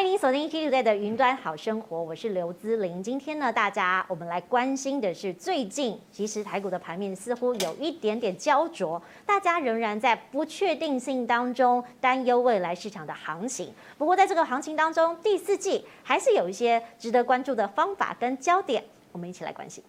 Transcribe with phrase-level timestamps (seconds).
[0.00, 3.02] 欢迎您锁定 T T Z 的云端好生活，我是刘姿玲。
[3.02, 13.74] 今天呢，大家我们来关心的是，最近其实台股的盘面似乎有一点点焦灼，大家仍然在不确定性当中担忧未来市场的行情。
[13.98, 19.84] 不过在这个行情当中，第四季还是有一些值得关注的方法跟焦点，我们一起来关心。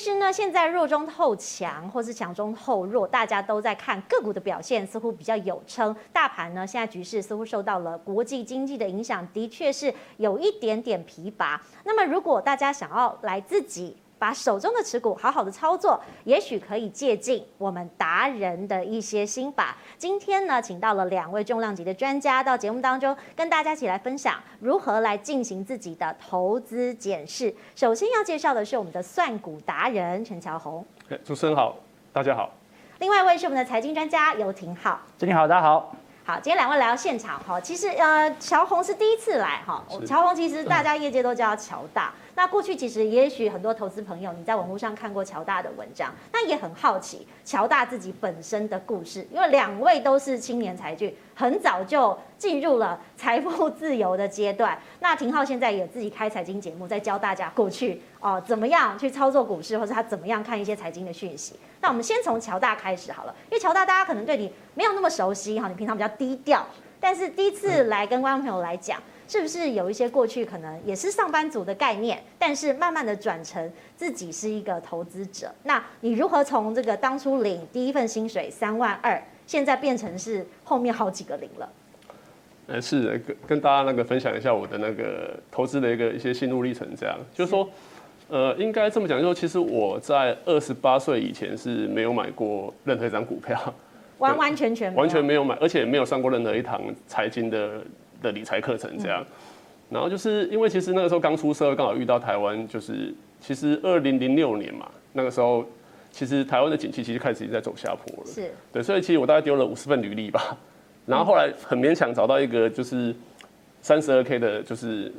[0.00, 5.94] 实呢，现在弱中透强，或是强中透弱，大家都在看个股的表现，似乎比较有称。
[6.12, 11.60] 大盘呢，现在局势似乎受到了国际经济的影响，的确是有一点点疲乏。
[11.84, 19.74] 那么，如果大家想要来自己，把手中的持股好好的操作，也许可以借鉴我们达人的一些心法。
[19.96, 27.52] 今天呢，请到了两位重量级的专家到节目当中，跟大家一起来分享如何来进行自己的投资检视。
[27.74, 30.84] 首先要介绍的是我们的算股达人陈乔红。
[31.24, 31.76] 主持人好，
[32.12, 32.50] 大家好。
[32.98, 34.98] 另外一位是我们的财经专家游庭皓。
[35.16, 35.96] 经理好，大家好。
[36.22, 39.82] 好，今天两位来到现场哈，其实呃，乔红是第一次来哈。
[40.06, 42.12] 乔红其实大家业界都叫乔大。
[42.40, 54.78] 那过去其实也许很多投资朋友你在网络上看过乔大的文章，那也很好奇乔大自己本身的故事，因为两位都是青年才俊，很早就进入了财富自由的阶段。
[55.00, 61.56] 那廷浩现在也自己开财经节目，在教大家过去哦、呃、怎么样去操作股市，或者他怎么样看一些财经的讯息。
[61.82, 66.66] 那我们先从乔大开始好了，因为乔大大家可能对你没有那么熟悉哈，你平常比较低调，
[66.98, 68.98] 但是第一次来跟观众朋友来讲，
[69.30, 75.54] 是不是有一些过去可能也是上班族的概念，但是慢慢的转成自己是一个投资者？
[75.62, 81.68] 那你如何从这个当初领第一份薪水三万二，现在变成是后面好几个零了？
[82.66, 87.68] 呃，是跟跟大家那个分享一下我的那个投资的一个一些心路历程，这样就是说。
[88.32, 93.58] 呃，应该这么讲，就是说，其实我在二十八岁以前是没有买过任何一张股票，
[94.18, 97.82] 完完全全完全没有买，而且没有上过任何一堂财经的
[98.22, 99.22] 的理财课程这样。
[99.22, 99.26] 嗯、
[99.90, 105.64] 然后就是因为其实那个时候刚出社会，刚好遇到台湾，就是其实二零零六年嘛，那个时候
[106.10, 110.56] 其实台湾的景气其实开始已经在走下坡了，是对，所以其实我大概丢了五十份履历吧，
[111.06, 113.14] 然后后来很勉强找到一个就是
[113.82, 115.12] 三十二 K 的，就是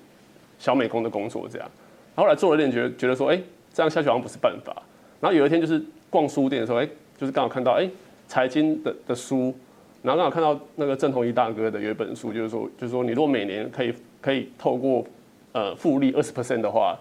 [0.60, 1.70] 小美工的工作这样。
[2.16, 3.42] 后来做了一点，觉得觉得说，哎，
[3.74, 4.76] 这样下去好像不是办法。
[5.20, 6.88] 然后有一天就是逛书店的时候，哎，
[7.18, 7.90] 就是刚好看到哎
[8.28, 9.56] 财经的的书，
[10.02, 15.06] 然后刚好看到那个郑弘一大哥的有一本书，就是说，就是说你如果每年可以可以透过
[15.52, 16.98] 呃复利二十 percent 的话，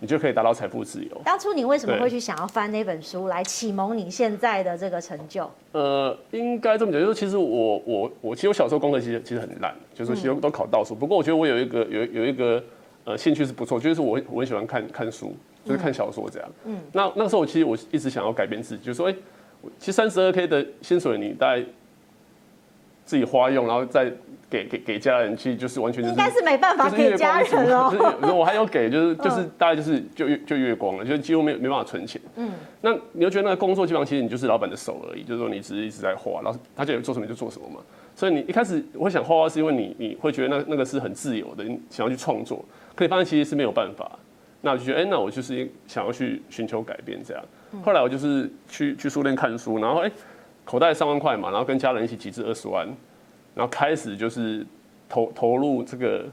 [0.00, 1.20] 你就可以达到财富自由。
[1.24, 5.50] 当初你为什么会去想要翻那本书来启蒙你现在的这个成就？
[5.72, 10.94] 呃，应该这么讲，就是其实我我我其实我小时候功课其实其实很烂，就是其实都考倒数。
[10.94, 12.62] 不过我觉得我有一个有有一个。
[13.02, 15.34] 呃，兴趣是不错，就是我我很喜欢看看书，
[15.64, 16.48] 就是看小说这样。
[16.66, 19.18] 嗯，那那个时候我其实我一直想要改变自己，就是说，哎、欸，
[19.78, 21.64] 其实三十二 K 的薪水你大概
[23.10, 24.04] 自己花用，然后再
[24.48, 27.90] 给给给家人，其实就是完全就是应该是没办法给家人哦。
[27.90, 32.22] 就是我还有给，就是就是大概就是就月就月光了，就几乎没没办法存钱。
[32.36, 37.80] 嗯，那你又觉得那个工作基本上其实你就是老板的手而已，就是说你只是一直在花，然后他叫你做什么就做什么嘛。
[38.14, 42.64] 所以你一开始我会想画画，是因为你你会觉得那那个是很自由的，你想要去创作。
[42.94, 44.08] 可以发现其实是没有办法，
[44.60, 47.42] 那我就觉得，哎、欸，那我就是想要去寻求改变这样。
[47.82, 50.12] 后来我就是去去书店看书，然后哎、欸，
[50.64, 52.86] 口袋三万块嘛，然后跟家人一起集资二十万，
[53.54, 54.66] 然后开始就是
[55.08, 56.24] 投投入这个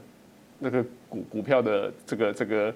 [0.58, 2.72] 那个股股票的这个这个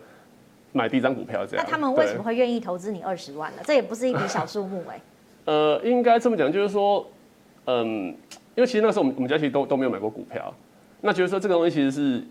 [0.72, 1.64] 买第一张股票这样。
[1.64, 3.62] 那他们为什么会愿意投资你二十万呢？
[3.64, 5.02] 这也不是一笔小数目哎、欸。
[5.52, 7.06] 呃，应该这么讲，就是说，
[7.66, 8.06] 嗯，
[8.54, 10.54] 因为其实那时候我们我们家其实都都没有买过股票，
[11.00, 12.24] 那觉得说这个东西其实是。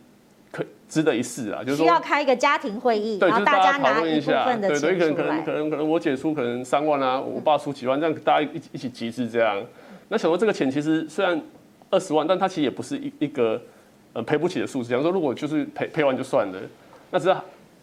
[0.51, 9.63] 可值得一试啊，就是说需要开一个家庭会议，对，然后大家讨论一下，对对，可能可能可能可能我姐出可能三万啊，我爸出几万，这样大家一起一起集资这样。
[10.09, 11.42] 那想说这个钱其实虽然
[11.89, 13.62] 二十万，但它其实也不是一一个
[14.12, 14.89] 呃赔不起的数字。
[14.89, 16.59] 假如说如果就是赔赔完就算了，
[17.09, 17.36] 那只是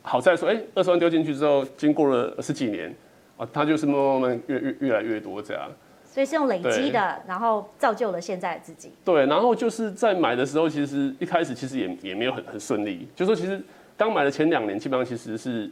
[0.03, 2.95] 好在说，哎，二十万丢进去之后，经过了十几年
[3.39, 5.63] 啊，它就是慢慢慢慢越越越来越多这样。
[6.11, 8.91] 所以是用累积的，然后造就了现在的自己。
[9.05, 13.07] 对，然后就是在买的时候，其实一开始其实也也没有很很顺利。
[13.15, 13.63] 就是说其实
[13.97, 15.71] 刚买的前两年，基本上其实是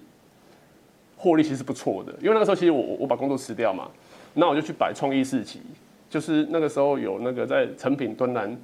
[1.17, 2.12] 获利其实不错的。
[2.21, 3.88] 因为那个时候其实我我把工作辞掉嘛，
[4.35, 5.62] 那我就去摆创意市集，
[6.09, 8.56] 就是那个时候有那个在成品敦南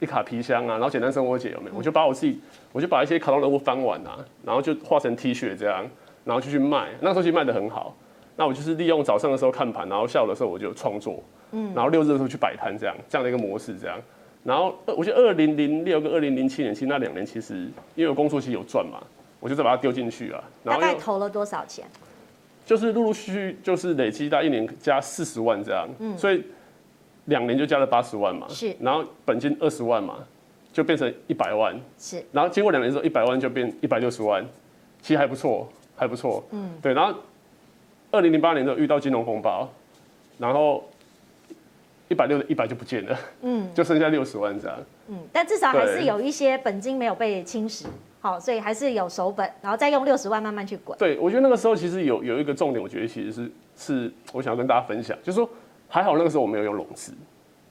[0.00, 1.76] 一卡皮箱啊，然后简单生活节有没有？
[1.76, 2.40] 我就把我自己，
[2.72, 5.86] 我就把一些卡通人物翻完啊，然后就画成 T 恤这样，
[6.24, 6.88] 然后就去卖。
[7.00, 7.96] 那个时候其实卖的很好。
[8.42, 11.22] 那我就是利用早上的时候看盘，然后下午的时候我就创作，
[11.52, 13.96] 嗯，然后六日的时候去摆摊，这样这样的一个模式，这样，
[14.42, 19.00] 然后我觉得二零零六跟二零零七年，其实那两年其实因为我工作期有赚嘛，
[19.38, 20.42] 我就再把它丢进去啊。
[20.64, 21.84] 大概投了多少钱？
[22.66, 26.42] 就是陆陆续续就是累积到一年加四十万这样，嗯，所以
[27.26, 30.16] 两年就加了八十万嘛，是，然后本金二十万嘛，
[30.72, 34.44] 就变成一百万，是，然后经过两年之后，一百万就变一百六十万，
[35.00, 37.16] 其实还不错，还不错，嗯，对，然后
[38.12, 39.68] 二零零八年的时候遇到金融风暴，
[40.38, 40.84] 然后
[42.08, 44.78] 一百六的一百就不见了，嗯， 就剩下六十万这样，
[45.08, 47.86] 嗯，但至少还是有一些本金没有被侵蚀。
[48.20, 50.96] 好，所以还是有手本，然后再用六十万慢慢去滚。
[50.96, 55.50] 对，我觉得那个时候其实有有一个重点，我觉得其实是是我想要跟大家分享，就是说
[55.88, 57.12] 还好那个时候我没有用融资。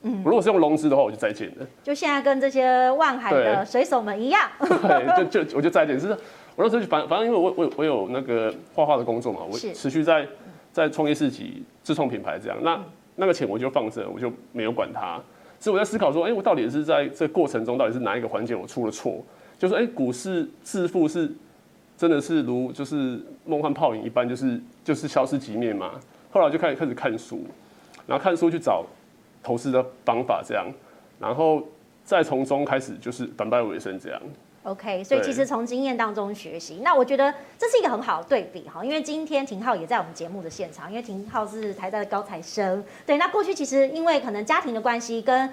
[0.01, 1.65] 嗯，如果是用融资的话，我就再见了。
[1.83, 4.41] 就现在跟这些万海的水手们一样。
[4.59, 5.97] 对，就就我就再见。
[5.97, 6.17] 是，
[6.61, 10.27] 我那时候反反正因为我我我有那个画画的工作嘛，我持续在
[10.71, 12.79] 在创业市集自创品牌这样，那
[13.15, 15.19] 那个钱我就放着，我就没有管它。
[15.59, 19.23] 所以我在思考说，哎、欸，我到底是在这过程中到底是哪一个环节我出了错？
[19.57, 21.31] 就是哎、欸，股市致富是
[21.97, 25.99] 真的是如就是梦幻泡影一般，就是就是消失即灭嘛。
[26.31, 27.43] 后来就开始开始看书，
[28.07, 28.85] 然后看书去找
[29.43, 30.65] 投资的方法，这样，
[31.19, 31.61] 然后
[32.03, 34.21] 再从中开始就是反败为胜这样。
[34.63, 38.83] OK，所以其实从经验当中学习，那我觉得这是一个很好的对比哈。
[38.85, 45.51] 因为今天廷浩也在我们节目的现场，因为廷浩是台大的高材生，对，那过去其实因为可能家庭的关系跟。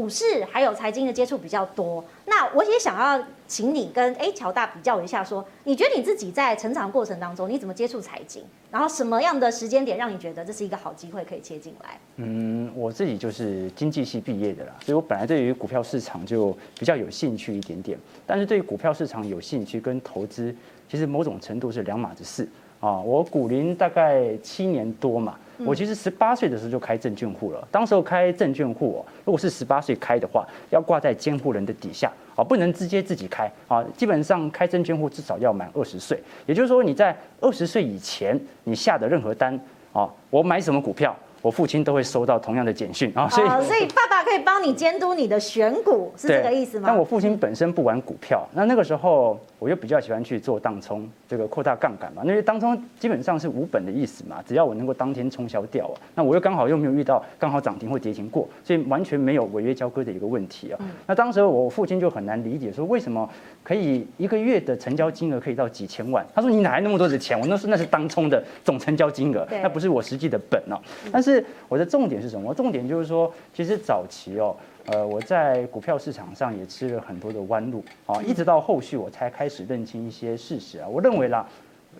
[0.00, 8.42] 股市还有财经的接触比较多，那我也想要请你跟哎乔大比较一下说，你觉得你自己在成长过程当中，你怎么接触财经？
[8.70, 11.98] 然后什么样的时间点让你觉得这是一个好机会可以切进来？
[12.16, 20.56] 嗯，我自己就是经济系毕业的啦，所以我本来对于股票市场就比较有兴趣一点点，但是对于股票市场有兴趣跟投资，
[20.88, 22.48] 其实某种程度是两码子事
[22.80, 22.98] 啊。
[22.98, 25.38] 我股龄大概七年多嘛。
[25.64, 27.66] 我其实十八岁的时候就开证券户了。
[27.70, 33.84] 当时候开证券户哦，如果是十八岁开的话，要挂在监护人的底下啊，不能直接自己开啊。
[33.96, 39.58] 基本上开证券户至少要满二十岁，也就是说你在二十岁以前，你下的任何单
[39.92, 41.16] 啊，我买什么股票。
[41.42, 46.84] 我父亲都会收到同样的简讯啊，所以所以爸爸可以帮你监督你的选股，是这个意思吗？
[46.88, 60.78] 但我父亲本身不玩股票，那那个时候我又比较喜欢去做当冲，这个扩大杠杆嘛，因为当冲基本上是无本的意思嘛，只要我能够当天冲销掉啊，那我又刚好又没有遇到刚好涨停或跌停过，所以完全没有违约交割的一个问题啊。
[61.06, 63.28] 那当时我父亲就很难理解，说为什么
[63.62, 66.24] 可以一个月的成交金额可以到几千万？
[66.34, 67.38] 他说你哪来那么多的钱？
[67.40, 70.76] 我那是那是当冲的总成交金额，那不是我实际的本哦。
[71.10, 72.52] 但是是我的重点是什么？
[72.54, 74.56] 重点就是说，其实早期哦，
[74.86, 80.88] 呃，我在股票市场上也吃了很多的弯路啊，一直到后续我才开始认清一些事实啊。
[80.88, 81.46] 我认为啦，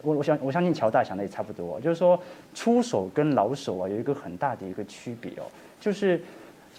[0.03, 2.21] 我我想我相信乔大想的也差不多，就是说
[2.55, 5.45] 出手跟老手啊有一个很大的一个区别哦，
[5.79, 6.21] 就是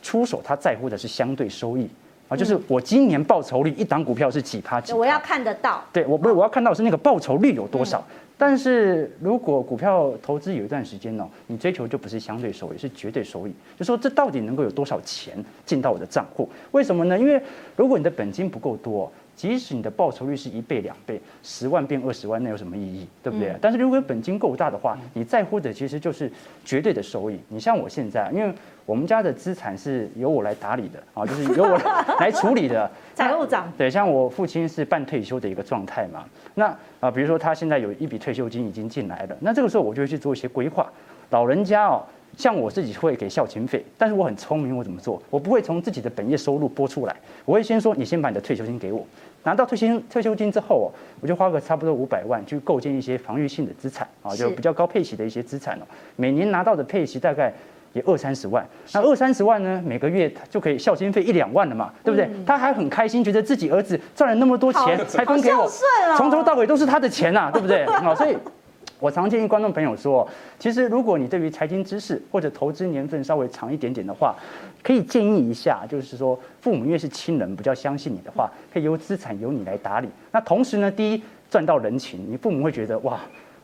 [0.02, 1.90] 出手他在乎的是相对收益
[2.28, 8.04] 啊，就是我今年报酬率一档股票是几趴几，我要看得到，对我不是我要看到是那个报酬率有多少。
[8.42, 13.54] 但是如果股票投资有一段时间呢，你追求就不是相对收益，是绝对收益。
[13.78, 16.50] 就说这到底能够有多少钱进到我的账户？
[16.72, 17.20] 为什么呢？
[17.20, 17.40] 因为
[17.76, 23.08] 如果你的本金不够多，即使你的报酬率是一倍两倍，十万变二十万，那有什么意义？
[23.24, 23.56] 对不对？
[23.62, 26.32] 但是如果本金够大的话，你在乎的其实就是
[26.64, 27.40] 绝对的收益。
[27.48, 28.54] 你像我现在，因为
[28.86, 31.78] 我们家的资产是由我来打理的啊，就是由我
[32.20, 32.90] 来处理的。
[33.16, 33.72] 财务长。
[33.78, 36.26] 对，像我父亲是半退休的一个状态嘛，
[36.56, 36.76] 那。
[37.02, 40.88] 啊，比如说他现在有一笔退休金已经进来了，那这个时候我就会去做一些规划。
[41.32, 42.06] 老人家哦，
[42.38, 45.22] 像我自己会给孝亲费，但是我很聪明，我怎么做？
[45.30, 49.06] 我不会从自己的本业收入拨出来，我会先说你先把你的退休金给我，
[49.44, 50.88] 拿到退休退休金之后哦，
[51.22, 55.84] 我就花个差不多五百万去构建一些防御性的资产啊，就比较高配息的一些资产哦，
[56.16, 57.54] 每年拿到的配息大概。
[57.94, 59.84] 也二三十万，那二三十万呢？
[59.86, 62.26] 每个月就可以孝心费一两万了嘛，对不对？
[62.46, 65.70] 他还很开心，觉得自己儿子赚了那么多钱，还分给我，
[66.16, 67.84] 从头到尾都是他的钱呐，对不对？
[67.84, 68.38] 啊， 所以，
[69.02, 70.26] 我常建议观众朋友说，
[70.60, 74.36] 其实如果你对于财经知识或者投资年份稍微长一点点的话，
[74.84, 80.08] 可以建议一下，就是说父母越是亲人比较相信你的话，可以由资产由你来打理。
[80.32, 83.20] 那同时呢，第一赚到人情，你父母会觉得哇。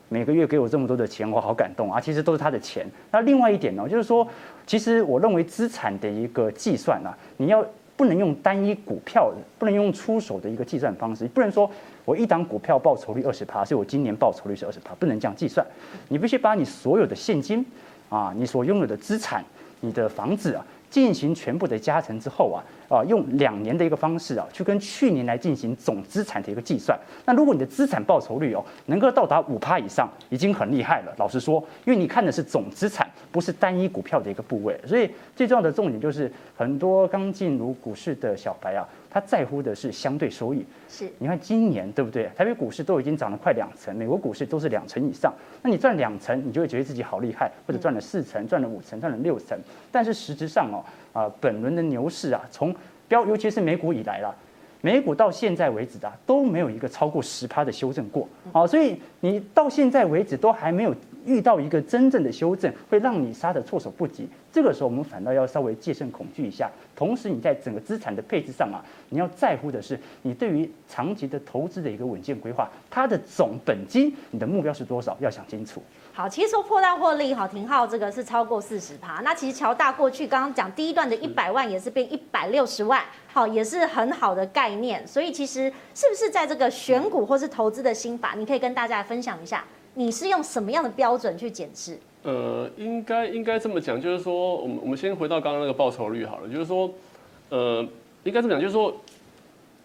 [0.10, 2.00] 每个月给我这么多的钱，我好感动啊！
[2.00, 2.90] 其实都是他的钱。
[3.12, 4.26] 那另外一点呢，就是说，
[4.66, 7.62] 其实我认为资产的一个计算啊，你要
[7.98, 9.30] 不能用单一股票，
[9.60, 11.70] 不能用出手的一个计算方式，不能说
[12.08, 15.66] 我一档股票报酬率二十趴，所以我今年报酬率是二十趴，不能这样计算。
[16.08, 17.66] 你必须把你所有的现金
[18.08, 19.44] 啊，你所拥有的资产，
[19.82, 26.98] 你的房子啊，进行全部的加成之后啊，啊，用两年的一个方式啊，去跟去年来进行总资产的一个计算。
[27.26, 31.14] 那如果你的资产报酬率哦，能够到达五趴以上，已经很厉害了。
[31.18, 34.80] 老实说，因为你看的是总资产，不是单一股票的一个部位。
[34.88, 38.88] 所以最重要的重点就是，很多刚进入股市的小白啊，
[39.18, 40.64] 他在乎的是相对收益。
[40.88, 42.30] 是，你看今年对不对？
[42.36, 45.34] 台北股市都已经涨了快两成，美国股市都是两成以上。
[45.64, 49.58] 那你赚两成，你就会觉得自己好厉害，或者赚了四成、赚了五成、赚了六成。
[49.92, 52.76] 但是实质上哦，啊，本轮的牛市啊，从
[53.08, 54.32] 标，尤其是美股以来啦，
[54.82, 58.30] 美股到现在为止啊，都没有一个超过十趴的修正过。
[58.54, 60.94] 好，所以你到现在为止都还没有。
[61.28, 64.28] 遇到一个真正的修正，会让你杀的措手不及。
[64.52, 66.72] 这个时候，我们反倒要稍微戒慎恐惧一下。
[66.96, 75.16] 同时，你在整个资产的配置上啊，你要在乎的是你对于长期的投资的一个稳健规划，它的总本金，你的目标是多少？
[75.20, 75.84] 要想清楚。
[76.14, 79.22] 好，其实说破蛋获利，好，廷浩这个是超过四十趴。
[79.22, 85.06] 那其实乔大过去刚刚讲第一段的一百万，也是变一百六十万，好，也是很好的概念。
[85.06, 89.64] 所以其实是不是在这个选股或是投资的心法，你可以跟大家来分享一下？
[89.98, 91.98] 你是用什么样的标准去检视？
[92.22, 96.94] 呃，应该应该这么讲，就是说，我们我们先回到刚刚那个报酬率好了，就是说，
[97.50, 97.84] 呃，
[98.24, 98.96] 应该这么讲，就是说，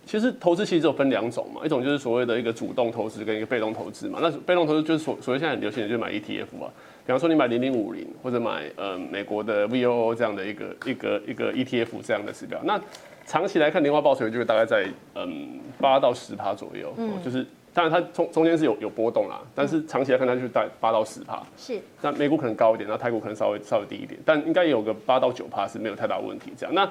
[0.04, 4.19] 其实投资其实只有分两种嘛，一种就是所谓的一个主动投资跟一个被动投资嘛。
[4.21, 6.69] 那被动投资就是所所谓现在很流行的，就是买 ETF 啊，
[7.07, 12.61] 比方说你买零零五零或者买呃美国的 VOO 这样的一个一个一个 ETF 这样的指标。
[12.64, 12.78] 那
[13.25, 17.47] 长期来看，年化报酬率就是大概在嗯八到十趴左右，嗯，就是。
[17.75, 21.43] 当然，它中中间是有有波动啦，但是长期来看，它就是在八到十趴。
[21.57, 26.52] 是，那美股可能高一点，那泰国可能稍微稍微低一点，但应该也有个八到九趴是没有太大问题。
[26.55, 26.85] 这样，那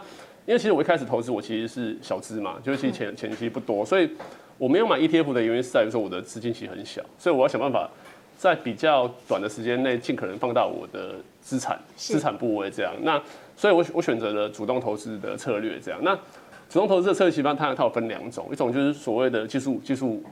[0.48, 4.10] 因为其实我一开始投资，我其实是小资嘛，就是其实钱钱其实不多，所以
[4.58, 7.88] 我没有买 ETF 的原因是在于说我的资金其实很小，所以我要想办法
[8.36, 12.72] 在比较短的时间内尽可能放大我的资产资产部位。
[12.72, 13.22] 这样，那
[13.56, 15.80] 所以我我选择了主动投资的策略。
[15.80, 16.16] 这样，那
[16.68, 20.24] 主动投资的策略其实它它有分两种，一种就是所谓的技术技术。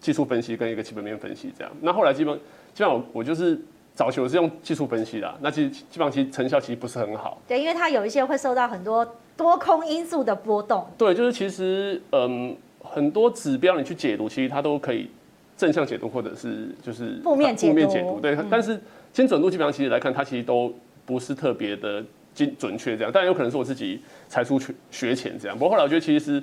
[0.00, 2.34] 技术分析跟一个基本面分析这样，那后来基本
[2.72, 3.60] 基本上我我就是
[3.94, 7.40] 早期我是用技术分析的，那其实基本上其实成效其实不是很好。
[7.48, 10.86] 对，因为它有一些会受到很多多空因素的波动。
[10.96, 15.10] 对，就是其实嗯很多指标你去解读，其实它都可以
[15.56, 17.72] 正向解读或者是就是负面解读。
[17.72, 18.80] 负面解读对，但是
[19.12, 20.72] 精准度基本上其实来看，它其实都
[21.04, 25.58] 不是特别的精准确这样，但有可能是我自己才疏学学浅这样。
[25.58, 26.40] 不过后来我觉得其实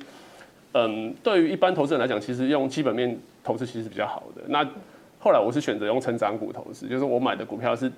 [0.73, 3.17] 嗯对于一般投资人来讲，其实用基本面。
[3.45, 4.41] 投资其实是比较好的。
[4.47, 4.67] 那
[5.19, 7.91] 后来我是选择用成长股投资，就是我买的股票是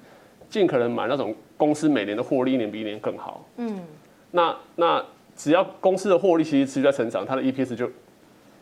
[0.49, 3.43] 尽可能买那种公司每年的获利一年比一年更好。
[3.55, 3.81] 嗯，
[4.31, 5.03] 那那
[5.35, 7.89] 只要公司的获利其实持续在成长，它的 EPS 就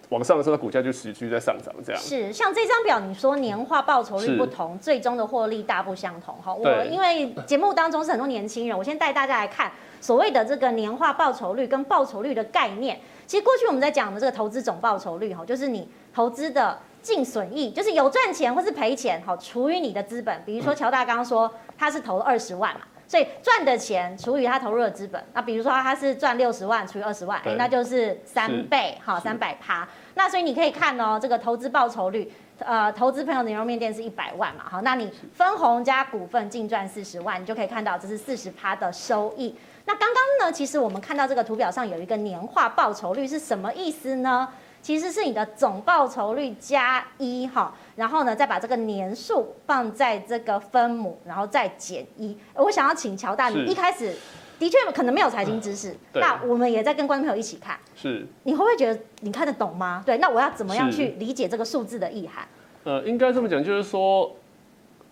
[0.10, 1.74] 往上的时候，它股价就持续在上涨。
[1.84, 6.36] 这样是像这张表，你说年化报酬率不同，最终的获利大不相同。
[6.44, 13.00] 哈，我因为节目当中是很多年轻人，我先带大家来看所谓的这个年化报酬率跟报酬率的概念。
[13.28, 15.90] 其实过去我们在讲的这个投资总报酬率，哈，就是你。
[16.16, 20.42] 投资的净损益就是有赚钱或是赔钱，好，除以你的资本。
[20.46, 25.22] 比如说乔大刚刚说他是投了二十万嘛，所以赚的钱除以他投入的资本。
[25.34, 29.86] 那比如说他是赚六十万除以二十万，哎，那就是三倍，哈，三百趴。
[30.14, 39.54] 那所以你可以看哦，这个投资报酬率，呃，投资朋友的牛肉面店是一百万嘛，好，那你分红加股份净赚四十万，你就可以看到这是四十趴的收益。
[39.86, 44.48] 那刚刚呢，其实我们看到这个图表上有一个年化报酬率是什么意思呢？
[44.82, 52.38] 其实是你的总报酬率加一哈，然后呢，再把这个年数放在这个分母，然后再减一。
[52.54, 54.16] 我想要请乔大，你一开始
[54.60, 60.04] 的确可能没有财经知识，嗯，那我们也在跟观众朋友一起看，是，你会不会觉得你看得懂吗？
[60.06, 62.48] 对，那我要怎么样去理解这个数字的意涵？
[62.84, 64.36] 呃，应该这么讲，就是说，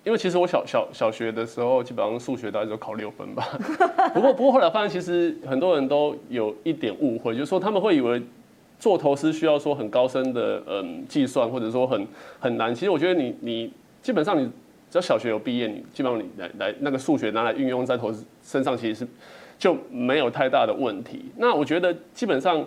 [0.04, 3.48] 因为其实我小小小学的时候，基本上数学大概就考六分吧。
[4.14, 8.22] 不过不过后来发现，其实很多人都有一点误会，就是说他们会以为。
[8.80, 12.06] 做投资需要说很高深的嗯计算，或者说很
[12.38, 12.76] 很难。
[12.76, 14.46] 其实我觉得你你基本上你
[14.90, 19.08] 只要小学有毕业，你基本上你来来那个数学拿来运用在投资身上，其实是
[19.58, 21.32] 就没有太大的问题。
[21.38, 22.66] 那我觉得基本上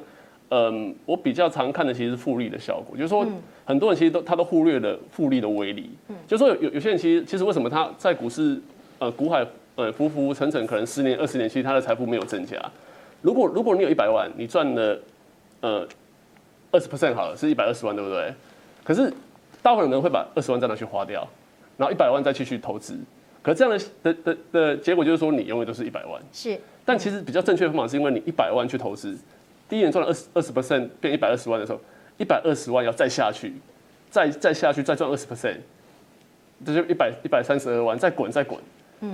[0.51, 3.27] 嗯，我比较常看的其实是复利的效果，就是说
[3.65, 5.91] 很多人其实都他都忽略了复利的威力。
[6.27, 8.61] 就是说有有些人其实其实为什么他在股市
[8.99, 12.57] 呃股海呃浮浮沉沉，可能十年二十年，其实他的财富没有增加。
[13.23, 14.99] 如果如果你有一百万，你赚了
[15.61, 15.87] 呃。
[16.73, 18.35] 二十 percent 好了，是一百二十万，对不对？
[18.85, 19.11] 可是
[19.63, 21.27] 大部分人会把二十万再拿去花掉，
[21.79, 22.99] 然后一百万再继续投资。
[23.41, 26.21] 可是这样的的的的结果就是说，你永远都是一百万。
[26.33, 26.59] 是。
[26.85, 29.17] 但其实比较正确的方法是因为你一百万去投资，
[29.69, 31.81] 第一年赚了二十二十 percent 变一百二十万的时候，
[32.19, 33.53] 一百二十万要再下去，
[34.11, 35.57] 再再下去再赚二十 percent，
[36.65, 38.59] 这就一百一百三十二万，再滚再滚。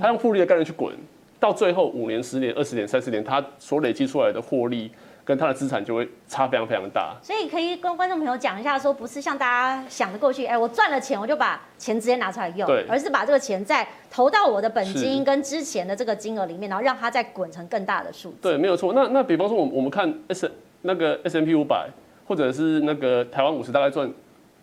[0.01, 0.95] 他用复利的概念去滚，
[1.39, 4.91] 到最后五年、十年、二十年、三十年，他所累积出来的获利。
[5.25, 18.37] 跟他的资产就会差非常非常大，所以可以跟观众朋友讲一下，说不是像大家想的过去，哎，我赚了钱我就把钱直接拿出来用，对，而是把这个钱再投到我的本金跟之前的这个金额里面，然后让它再滚成更大的数字。
[18.41, 18.91] 对，没有错。
[18.93, 20.51] 那那比方说，我们我们看 S
[20.81, 21.87] 那个 S M P 五百，
[22.27, 24.11] 或者是那个台湾五十，大概赚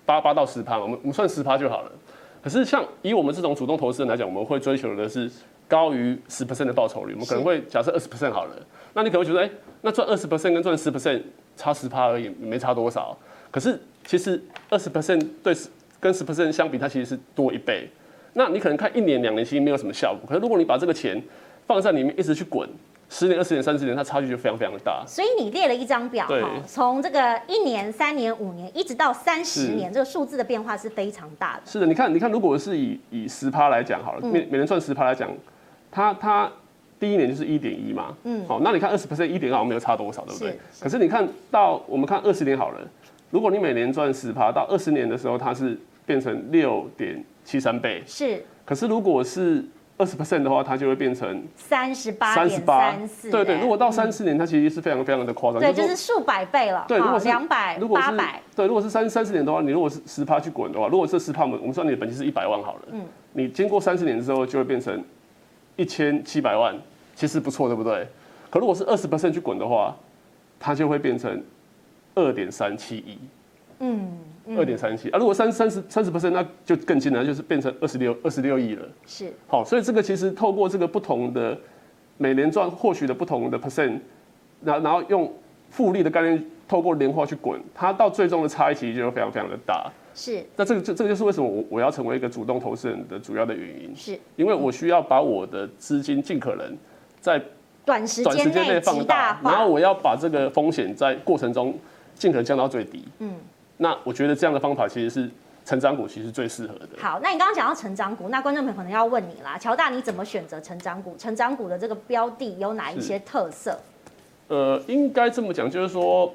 [0.05, 1.93] 八八到十趴，我们我们算十趴就好了。
[2.43, 5.31] 可是像以我们这种主动投资人来讲，我们会追求的是
[5.69, 8.57] 高于十 percent 的报酬率，我们可能会假设二十 percent 好了。
[8.93, 11.23] 那你可能会觉得，哎、欸，那赚二十 percent 跟赚十 percent
[11.57, 13.17] 差十趴而已，没差多少。
[13.51, 15.55] 可是其实二十 percent 对
[15.99, 17.89] 跟十 percent 相比，它其实是多一倍。
[18.35, 21.21] 那你可能看一年两年其实没有什么效果，可是如果你把这个钱
[21.67, 22.69] 放在里面一直去滚，
[23.09, 25.03] 十年、二十年、三十年，它差距就非常非常的大。
[25.07, 31.63] 所以你列了一张表，哈，从这个一年、三年、五年，一直到三十年，这个数字的变化是非常大的。
[31.65, 35.29] 是的，你看，你看，如果是以以十趴来讲好了，每每年赚十趴来讲，
[35.91, 36.51] 它它。
[37.01, 40.59] 第一年就是一点一嘛，嗯，好，那你看二十 percent 一点二没有差多少，对不对？
[40.79, 42.79] 可是你看到我们看二十年好了，
[43.31, 48.45] 如果你每年赚十趴，到二十年的时候它是变成六点七三倍，是。
[48.67, 49.65] 可是如果是
[49.97, 53.31] 二十 percent 的话，它就会变成三十八点三四。
[53.31, 56.85] 对对，如果到三四年，它其实是非常非常的夸张，对，就是数百倍了。
[56.87, 65.03] 对，如果是两百，如果八百，对，如果是三三十年的话，你如果是十趴去滚的话，如果这十趴，我们我们算你的本金是一百万好了，嗯，你经过三十年之后就会变成
[65.77, 66.77] 一千七百万。
[67.21, 68.09] 其实不错，对不对？
[68.49, 69.95] 可如果是二十 percent 去滚的话，
[70.59, 71.39] 它就会变成
[72.15, 73.19] 二点三七亿。
[73.81, 74.17] 嗯，
[74.57, 75.19] 二点三七啊。
[75.19, 78.89] 如果三三十三十 percent，那就更近了，就是变成二十六二十六亿了。
[79.07, 79.31] 是。
[79.47, 81.55] 好，所以这个其实透过这个不同的
[82.17, 83.99] 每年赚获取的不同的 percent，
[84.65, 85.31] 然然后用
[85.69, 89.93] 复利的概念，透过年化去滚，它到最终的差异其实就非常非常的大。
[90.15, 90.43] 是。
[90.57, 93.95] 那这个就这个就是为什么我我要成为一个主动投资人的主要的原因。
[93.95, 94.19] 是。
[94.37, 96.75] 因为我需要把我的资金尽可能。
[97.21, 97.41] 在
[97.85, 101.77] 短时间内放大，然后我要把这个风险在过程中
[102.15, 103.05] 尽可能降到最低。
[103.19, 103.35] 嗯，
[103.79, 105.31] 那我觉得这样的方法其实是
[105.65, 106.89] 成长股其实最适合的。
[106.99, 111.15] 好，那你刚刚讲到成长股，那观众朋友可能要问你啦，乔大你怎么选择成长股？
[111.19, 113.79] 成长股的这个标的有哪一些特色？
[114.49, 116.33] 呃，应该这么讲，就是说，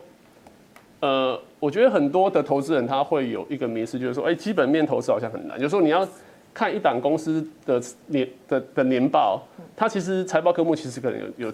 [1.00, 6.08] 呃，我觉得很多的投资人他会有一个迷思，就是说，哎、欸，基本面投资好像很难，就是说你要。
[6.56, 11.54] 看一档公司的年的的年报，它其实财报科目其实可能有有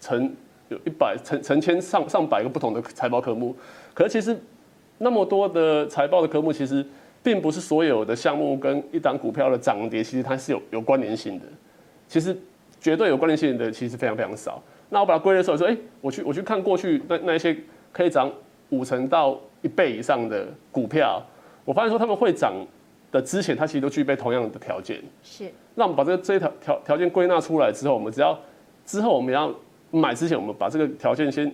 [0.00, 0.34] 成
[0.70, 3.54] 有一百成成千上上百个不同的财报科目，
[3.92, 4.34] 可是其实
[4.96, 6.82] 那么多的财报的科目，其实
[7.22, 11.44] 并不是所有的项目跟一档股票的涨跌，其实它是有有关联性的。
[12.08, 12.34] 其实
[12.80, 14.62] 绝对有关联性的其实非常非常少。
[14.88, 17.54] 那我把它归类出来说，哎，我去我去看过去那那一些
[17.92, 18.32] 可以涨
[18.70, 21.22] 五成到一倍以上的股票，
[21.66, 22.54] 我发现说他们会涨。
[23.10, 25.02] 的之前，它其实都具备同样的条件。
[25.22, 25.50] 是。
[25.74, 28.38] 那我们把这个这一条条条件归纳出来之后，我们只要
[28.84, 29.54] 之后我们要
[29.90, 31.50] 买之前，我们把这个条件先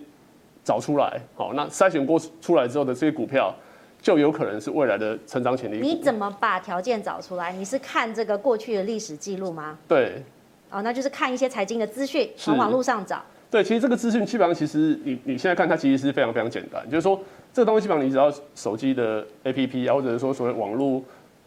[0.63, 1.21] 找出来。
[1.35, 3.53] 好，那筛选过出来之后的这些股票，
[4.01, 5.79] 就有可能是未来的成长潜力。
[5.79, 7.53] 你怎么把条件找出来？
[7.53, 9.77] 你是看这个过去的历史记录吗？
[9.87, 10.23] 对。
[10.71, 13.23] 哦，那就是看一些财经的资讯，从网络上找。
[13.51, 17.17] 对，其实这个资讯基本上，其实你你现在看它其实是非常非常简单，就是说
[17.53, 21.01] 这个东西基本上你只要手机的 APP 啊，或者是说所谓网络。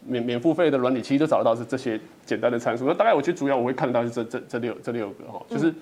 [0.05, 2.85] 免免付费的软体，其实就找得到是这些简单的参数。
[2.85, 5.73] 那大概我觉得主要我会看到是这这这六这六个哈，就是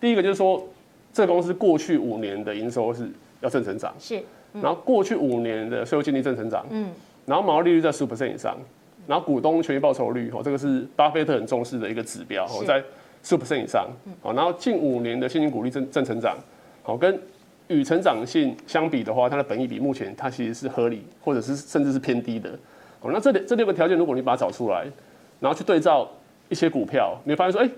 [0.00, 0.62] 第一个就是说，
[1.12, 3.08] 这个公司过去五年的营收是
[3.40, 6.90] 要正成长，是，然后过去五年的税后净利正成长，嗯，
[7.26, 8.56] 然后毛利率在十五 percent 以上，
[9.06, 12.82] 然后股东权益报酬率哈，这个是巴菲特很重视的一个指标，哦，在
[13.22, 13.88] 十五 percent 以上，
[14.20, 16.36] 好，然后近五年的现金股利正正成长，
[16.82, 17.18] 好，跟
[17.68, 22.50] 与成长性相比的话，它的本益比目前它其实是合理，或者是甚至是偏低的。
[23.02, 24.86] 哦，那这里这六个条件，如果你把它找出来，
[25.40, 26.08] 然后去对照
[26.48, 27.68] 一些股票，你会发现说，哎，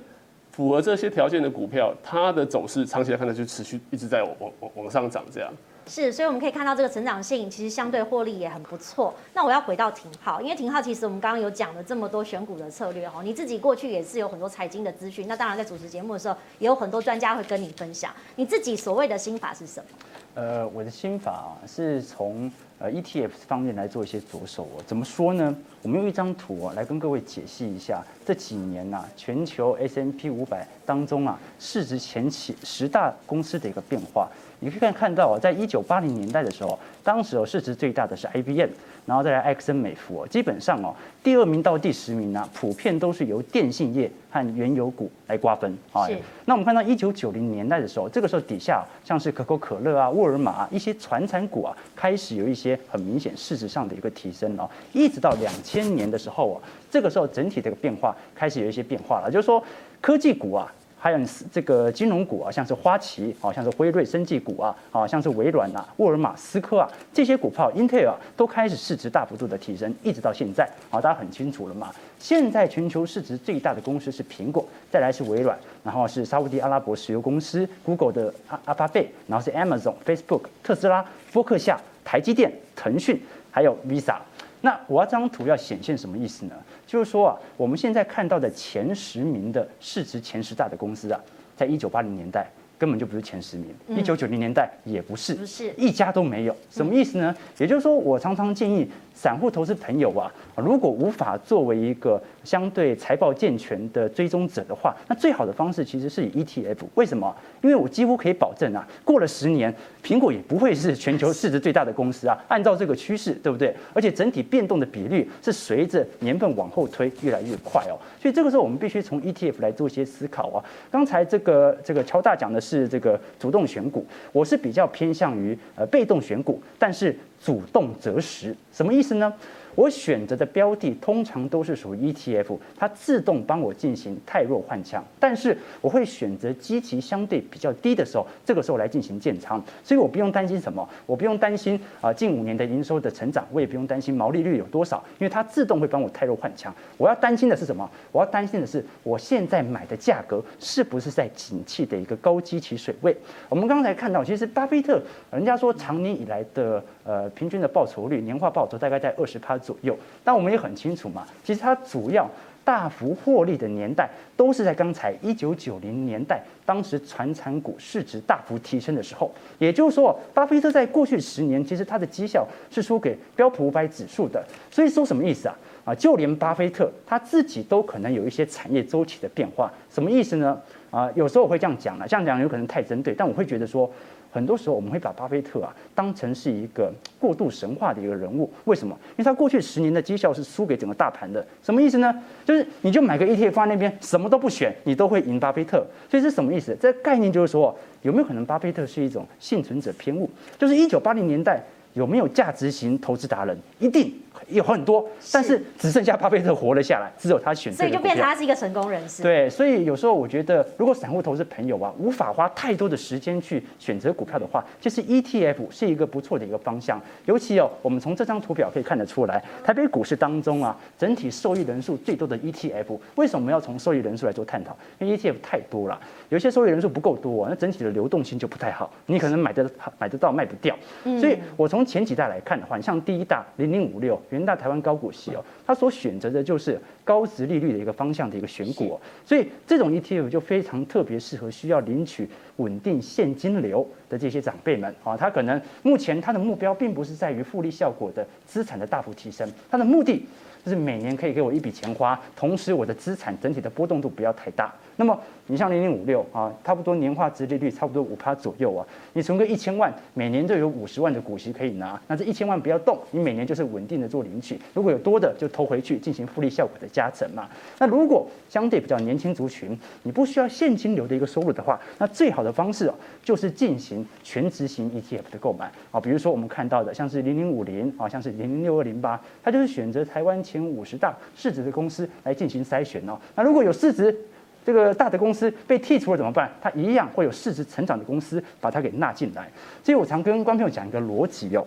[0.53, 5.51] 符合这些条件的股票，它的走势长期来看呢，就持续一直在往往往上涨，这样。
[5.87, 9.13] 是，所以我们可以看到这个成长性其实相对获利也很不错。
[9.35, 18.11] 那我要回到廷浩，因为廷浩其实我们刚刚有讲了这么多选股的策略哈，你自己过去也是有很多财经的资讯，那当然在主持节目的时候也有很多专家会跟你分享。
[18.37, 19.89] 你自己所谓的心法是什么？
[20.35, 24.83] 呃，我的心法啊，是从呃 ETF 方面来做一些着手哦。
[24.87, 25.55] 怎么说呢？
[25.83, 34.29] 我们用一张图啊来跟各位解析一下这几年呐、全球 S&P 五百当中啊市值前期十大公司的一个变化。
[34.61, 38.71] 你可以看看到啊，在一九八零年代的时候，当时哦市值最大的是 IBM，
[39.05, 46.07] 然后再来埃克森美孚哦，基本上哦第二名到第十名呢，普遍都是由电信业和原油股来瓜分啊。
[46.07, 46.17] 是。
[46.47, 54.69] 那我们看到一九九零年代的时候，这个时候底下像是可口可乐啊、沃尔玛啊一些传产股啊，开始有一些很明显市值上的一个提升哦。
[54.93, 56.57] 一直到两千年的时候啊，
[56.91, 59.63] 这个时候整体的一个变化开始有一些变化了，就是说
[60.01, 60.73] 科技股啊。
[61.05, 61.19] 还有
[61.53, 71.93] 这个金融股啊，像是花旗啊，像是辉瑞生技股啊，啊，像是微软啊、沃尔玛、思科啊这些股票，Intel 都开始市值大幅度的提升，一直到现在啊，大家很清楚了嘛。
[72.19, 84.17] 现在全球市值最大的公司是苹果，再来是微软，然后是沙乌地阿拉伯石油公司 Google 的阿阿巴贝，然后是 Amazon、Facebook、特斯拉、波克夏、台积电、腾讯，还有 Visa。
[84.63, 86.55] 那我要这张图要显现什么意思呢？
[86.87, 91.21] 就是说啊，我们现在看到的前十名的市值前十大的公司啊，
[91.57, 92.47] 在一九八零年代
[92.79, 96.57] 根本就不是前十名，一九九零年代也不是，不是一家都没有。
[96.71, 97.35] 什么意思呢？
[97.59, 98.89] 也就是说，我常常建议。
[99.15, 106.79] 散户投资朋友啊，如果无法作为一个相对财报健全的追踪者的话，那最好的方式其实是以 ETF。
[106.95, 107.35] 为什么？
[107.63, 109.73] 因为我几乎可以保证啊，过了十年，
[110.03, 112.37] 苹果也不会是全球市值最大的公司啊。
[112.49, 113.75] 按照这个趋势，对不对？
[113.93, 117.97] 而且整体变动的比率是随着年份往后推越来越快哦。
[118.21, 120.59] 所以这个时候我们必须从 ETF 来做一些思考啊。
[120.91, 127.17] 刚才这个这个乔大讲的是这个主动选股，我是比较偏向于呃被动选股，但是。
[127.45, 129.31] 主动择时，什么意思呢？
[129.75, 135.05] 我选择的标的通常都是属于 ETF，它自动帮我进行汰弱换强。
[135.19, 139.61] 但是我会选择基期相对比较低的时候，这个时候来进行建仓。
[139.83, 146.73] 所以我不用担心什么，我不用担心啊近五年的营收的成长，我也不用担心毛利率有多少，因为它自动会帮我汰弱换强。
[146.97, 147.91] 我要担心的是什么？
[148.13, 153.15] 我要担心的是我现在买的价格是不是在景气的一个高基期水位？
[153.49, 155.03] 我们刚才看到，其实巴菲特
[155.33, 159.55] 人家说长年以来的呃平均的报酬率年化报酬大概在二十趴。
[159.55, 162.29] 左右，但我们也很清楚嘛，其实它主要
[162.65, 169.31] 大幅获利的年代都是在刚才一九九零年代，当时传产股市值大幅提升的时候。
[169.59, 174.45] 也就是说，巴菲特在过去十年，其实他的绩效是输给标普五百指数的。
[174.71, 175.57] 所以说什么意思啊？
[175.85, 179.73] 啊，就连巴菲特他自己都可能有一些产业周期的变化。
[179.89, 180.61] 什么意思呢？
[180.91, 183.89] 啊，有时候我会这样讲了，这样讲有可能太针对，但我会觉得说。
[184.35, 188.99] 很多时候我们会把巴菲特啊当成是一个过度神话的一个人物，为什么？
[189.11, 192.13] 因为他过去十年的绩效是输给整个大盘的，什么意思呢？
[192.45, 195.87] 就是你就买个 ETF 放在那边，什么都不选，你都会赢巴菲特。
[196.11, 196.77] 所以是什么意思？
[196.81, 200.29] 这概念就是说，有没有可能巴菲特是一种幸存者偏误？
[200.59, 203.57] 就是一九八零年代有没有价值型投资达人？
[203.79, 204.13] 一定。
[204.49, 207.79] 有很多，但是只剩下巴菲特活了下来，只有他选择。
[207.79, 209.23] 所以就变成他是一个成功人士。
[209.23, 217.01] 对，所以有时候我觉得，如果散户投资朋友啊，无法花太多的时间去选择股票的话，就是 ETF 是一个不错的一个方向。
[217.27, 224.77] 尤其哦，我们从这张图表可以看得出来，台北股市当中啊，整体受益人数最多的 ETF，为什么要从受益人数来做探讨？
[224.99, 230.77] 因为 ETF 太多了，有些受益人数不够多，那整体的流动性就不太好，你可能买得买得到卖不掉。
[231.21, 234.21] 所以我从前几代来看的话，像第一大零零五六。
[234.31, 250.27] 元大台湾高股息哦，它所选择的就是高值利率的一个方向的一个选股，所以这种 ETF 就非常特别适合需要领取稳定现金流的这些长辈们啊，他可能目前他的目标并不是在于复利效果的资产的大幅提升，他的目的
[250.65, 254.73] 就是每年可以给我一笔钱花，同时我的资产整体的波动度不要太大。
[254.97, 262.01] 那么你像零零五六啊，差不多年化值利率差不多五趴左右啊，你存个一千万，每年就有五十万的股息可以拿。
[262.07, 264.57] 那这一千万不要动，你每年就是稳定的做领取。
[264.73, 267.49] 如果有多的，就投回去进行复利效果的加成嘛。
[267.81, 276.01] 那如果相对比较年轻族群，你不需要现金流的一个收入的话，那最好的方式哦，就是进行全值型 ETF 的购买啊。
[276.01, 283.19] 比如说我们看到的，像是零零五零啊，像是零零六二零八，它就是选择台湾前五十大市值的公司来进行筛选哦。
[283.35, 284.17] 那如果有市值
[284.65, 286.49] 这个大的公司被剔除了怎么办？
[286.63, 289.51] 它一样会有市值成长的公司把它给纳进来。
[289.83, 291.67] 所以我常跟观众讲一个逻辑哟，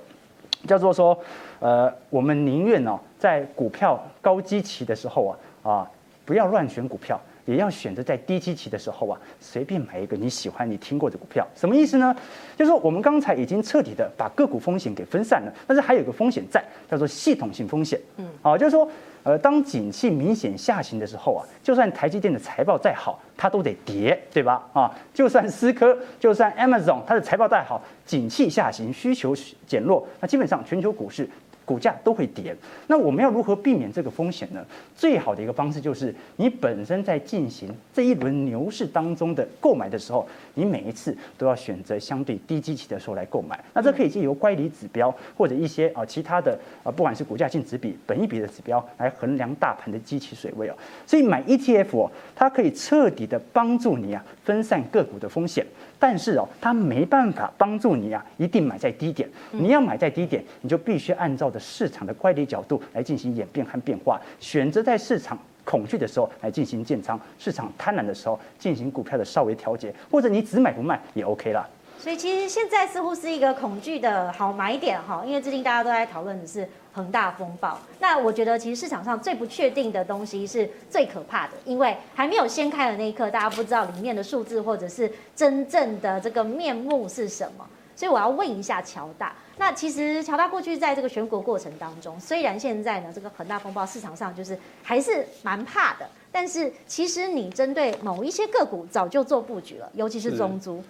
[0.65, 1.17] 叫做说，
[1.59, 5.37] 呃，我们宁愿呢，在股票高基期的时候啊
[5.69, 5.91] 啊，
[6.25, 11.47] 不要乱选股票，也要选择在低基期的时候啊，随便买一个你喜欢、你听过的股票。
[11.55, 12.15] 什么意思呢？
[12.55, 17.99] 就是说我们刚才已经彻底的把个股风险给分散了，但是还有一个风险在，叫做系统性风险。
[18.17, 18.87] 嗯，啊，就是说。
[19.23, 24.65] 呃当景气明显下行的时候啊，就算台积电的财报再好，它都得跌，对吧？
[24.71, 31.29] 啊，就算思科，就算 Amazon，它的财报再好，景气下行，需求减弱，那基本上全球股市。
[31.67, 32.55] 股价都会跌，
[32.87, 34.65] 那我们要如何避免这个风险呢？
[34.95, 43.61] 最好的一个方式就是你本身在进行这一轮牛市当中的购买的时候，你每一次都要选择相对低基期的时候来购买。
[43.73, 50.75] 那这可以借由乖离指标或者一些啊其他的啊，不管是股价净值比、本益比的指标来衡量大盘的基期水位哦。
[51.05, 55.65] 所以买 ETF 哦，它可以彻底的帮助你啊分散个股的风险。
[55.99, 59.27] 但是哦，它没办法帮助你啊，一定买在低点。
[59.51, 71.67] 你要买在低点，你就必须按照着市场的乖离角度来进行演变和变化，选择在市场恐惧的时候来进行建仓，市场贪婪的时候进行股票的稍微调节，或者你只买不卖也 OK 啦。
[71.99, 77.77] 所以其实现在似乎是一个恐惧的好买点哈，因为最近大家都在讨论的是恒大风暴。
[77.99, 87.67] 那我觉得其实市场上最不确定的东西是最可怕的，因为还没有掀开的那一刻，大家不知道里面的数字或者是真正的这个面目是什么。
[87.95, 100.81] 所以我要问一下乔大，那其实乔大过去在这个选股过程当中，虽然现在呢这个恒大风暴市场上就是还是蛮怕的，但是其实你针对某一些个股早就做布局了，尤其是中租。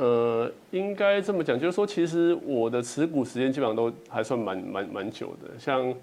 [0.00, 5.50] 呃，应该这么讲，就是说，其实我的持股时间基本上都还算蛮蛮蛮久的。
[5.58, 5.94] 像，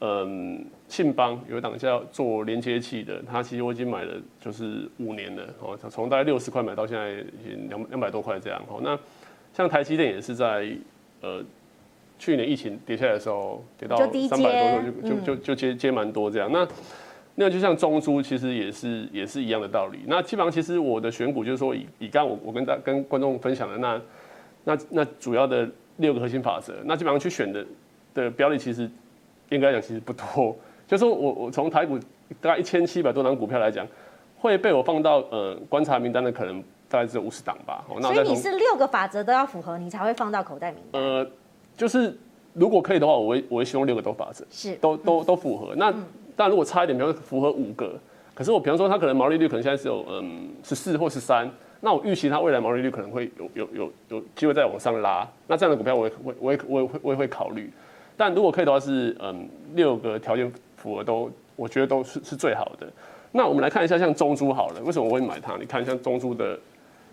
[0.00, 8.58] 嗯，信邦有一档叫做连接器的，它其实我已经买了就是五年了，哦，从大概六十块买到现在已经两两百多块这样。
[8.68, 8.98] 哦，那
[9.52, 10.66] 像台积电也是在
[11.20, 11.44] 呃
[12.18, 16.50] 去年疫情跌下来的时候，跌到三百多就就就就接接蛮多这样。
[16.50, 16.66] 那
[17.42, 20.00] 那就像中珠，其实也是也是一样的道理。
[20.06, 24.00] 那基本上，其实我的选股就是说以，以以刚我我跟大跟观众分享的那
[24.64, 27.64] 那那主要的六个核心法则，那基本上去选的
[28.12, 28.90] 的标的，其实
[29.48, 30.54] 应该来讲其实不多。
[30.86, 31.98] 就是说我我从台股
[32.42, 33.86] 大概一千七百多档股票来讲，
[34.38, 37.82] 会被我放到呃观察名单的可能大概只有五十档吧。
[38.02, 41.00] 所以你是六个法则都要符合，你才会放到口袋名单。
[41.00, 41.26] 呃，
[41.74, 42.14] 就是
[42.52, 45.74] 如果可以的话，我会我会希望六个都法则是都都都符合。
[45.74, 45.90] 那
[46.40, 47.92] 但如果差一点，比如说符合五个，
[48.32, 51.46] 可是我比方说它可能毛利率可能现在只有嗯十四或十三，
[51.82, 57.70] 那我预期它未来毛利率可能会有有有有机会再往上拉，那这样的股票我也我我也我也会我也会考虑。
[58.16, 62.86] 但如果可以的话是嗯六个条件符合都，我觉得都是是最好的。
[63.32, 65.58] 那我们来看一下像中珠好了，为什么我会买它？
[65.58, 66.58] 你看像中珠的，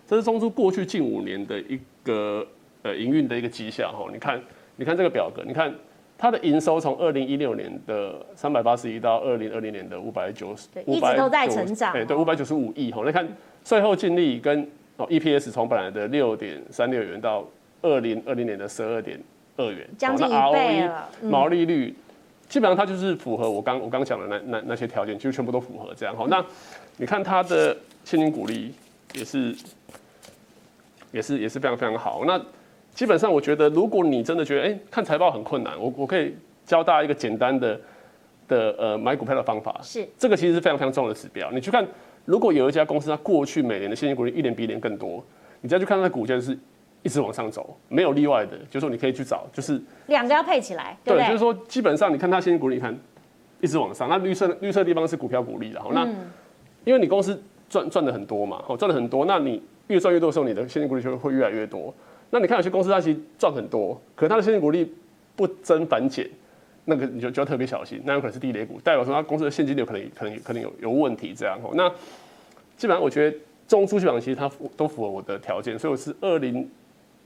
[0.06, 2.46] 这是中珠过去近五年的一个
[2.80, 4.40] 呃营运的一个绩效哈，你看
[4.76, 5.70] 你看这个表格，你看。
[6.18, 11.92] 它的营收从二零一六年的三百八十一到二零二零年的五百九十，一直都在成长。
[11.92, 13.04] 对对，五百九十五亿哈。
[13.04, 13.26] 来看
[13.64, 17.46] 税后净利跟哦 EPS 从本来的六点三六元到
[17.82, 19.16] 二零二零年的十二点
[19.56, 21.08] 二元，将近一倍了。
[21.22, 21.94] 毛利率
[22.48, 26.26] 基本上它就是符合我刚我刚讲的那那那些条件，就全部都符合这样哈。
[26.28, 26.44] 那
[26.96, 28.74] 你看它的现金股利
[29.14, 29.54] 也是
[31.12, 32.24] 也是也是非常非常好。
[32.26, 32.40] 那
[32.98, 36.34] 基本上，我觉得如果你真的觉得，哎，看财报很困难，我我可以
[36.64, 37.80] 教大家一个简单的
[38.48, 39.78] 的呃买股票的方法。
[39.80, 41.48] 是，这个其实是非常非常重要的指标。
[41.52, 41.86] 你去看，
[42.24, 45.24] 如果有一家公司它过去每年的现金股利一年比一年更多，
[45.60, 46.58] 你再去看它的股价就是
[47.04, 52.92] 一直往上走，没有例外的，就是说你可以去找，就是两个要配起来，对，对，就是说基本上你看它现金股利，你看
[53.60, 56.04] 一直往上，那绿色绿色的地方是股票股利，然后那
[56.84, 61.94] 因为你公司赚赚的很多嘛，哦赚的很多，那你越赚越多的时候，你的现金股利就会越来越多。
[62.30, 64.92] 那你看有些公司它其实赚很多，可是它的现金股利
[65.34, 66.28] 不增反减，
[66.84, 71.58] 那个你就就要特别小心，那有可能是地雷股，代表说它公司的现金流可能可能可能有有问题这样。
[71.74, 71.88] 那
[72.76, 73.36] 基本上我觉得
[73.66, 76.68] 中租基本上其实它都符合我的条件，所以我是二零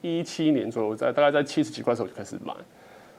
[0.02, 2.54] 一七年左右在大概在七十几块的时候就开始买，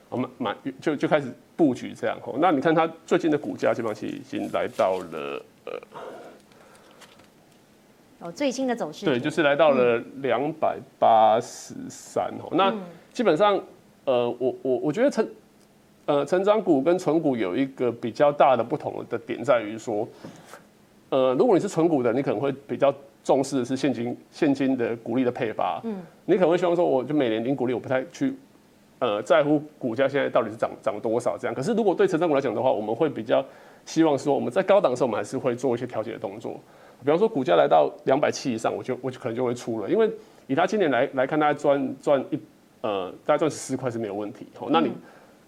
[0.10, 2.38] 我们买就就开始布局这样吼。
[2.39, 5.74] 那你看它最近的股价基本上其实已经来到了呃。
[8.23, 12.47] 哦，最新的走势对，就是来到了两百八十三哦。
[12.53, 12.73] 那
[13.12, 13.62] 基本上，
[14.05, 15.27] 呃，我我我觉得成
[16.05, 20.07] 呃成长股跟存股有一个比较大的不同的点在于说，
[21.09, 28.33] 呃，如果你是纯股的，你可能会比较重视的是现金现金的股利的配发，嗯，你可能会希望说，我就每年领股利，我不太去
[28.99, 31.53] 呃在乎股价现在到底是涨涨多少这样。
[31.53, 33.43] 可是如果对成长股来讲的话，我们会比较
[33.86, 36.57] 希望说，我们在高档的时候，我们还是会做一些调节的动作。
[37.04, 40.10] 比方说股价来到两百七以上，我就我就可能就会出了，因为
[40.48, 42.39] 以他今年来来看，大概赚赚一
[42.82, 44.48] 呃大概赚十四块是没有问题。
[44.58, 44.92] 好，那你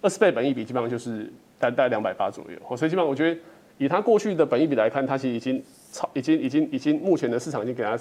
[0.02, 2.58] 二十倍本益比基本上就是大概两百八左右。
[2.68, 3.40] 好，所以基本上我觉得
[3.78, 7.98] 以他过去的本益比来看，他其实已经超已经已经已经目前的市场已经给他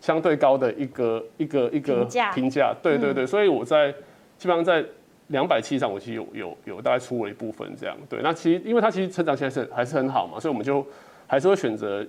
[0.00, 2.74] 相对高的一个一个一个评价。
[2.82, 3.90] 对对对，所以我在
[4.36, 4.84] 基本上在
[5.28, 7.96] 两百七上，我其实有有有大概出了一部分这样。
[8.08, 10.86] 对，那其实因为它其实成长现在是还是很好嘛，所以我们就
[11.26, 12.06] 还是会选择。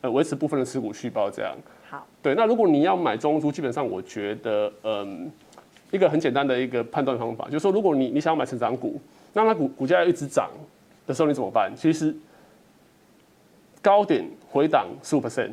[0.00, 1.52] 呃，维持部分的持股续报这样。
[1.90, 2.34] 好，对。
[2.36, 5.28] 那如果你要买中租，基本上我觉得，嗯，
[5.90, 9.00] 一个很简单的一个判断方法，就是说，如果你你想要买成长股，
[9.32, 10.48] 那它股股价要一直涨
[11.06, 11.72] 的时候，你怎么办？
[11.74, 12.14] 其实
[13.82, 15.50] 高点回档十五 percent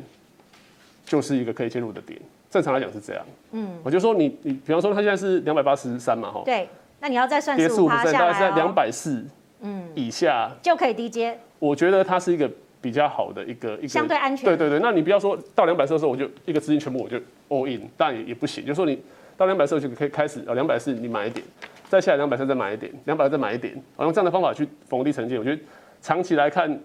[1.04, 2.20] 就是一个可以介入的点。
[2.48, 3.26] 正常来讲是这样。
[3.50, 6.42] 嗯，我就说你你，比方说它现在是两百八十三嘛，哈。
[6.44, 6.68] 对。
[7.00, 9.24] 那你要再算跌十五 percent，大概是在两百四，
[9.60, 11.36] 嗯，以下就可以低接。
[11.58, 12.48] 我觉得它是一个。
[12.80, 17.16] 比较好的一个一个相对安全，对对对，那你不要说到两百四的时候我就一个资金全部我就
[17.48, 19.00] all in，但也也不行，就是说你
[19.36, 21.44] 到两百四就可以开始啊，两百四你买一点，
[21.88, 25.62] 再下来两百三再买一点，两百再买一点，用这样的方法去逢低承接，我觉得
[26.00, 26.78] 长期来看，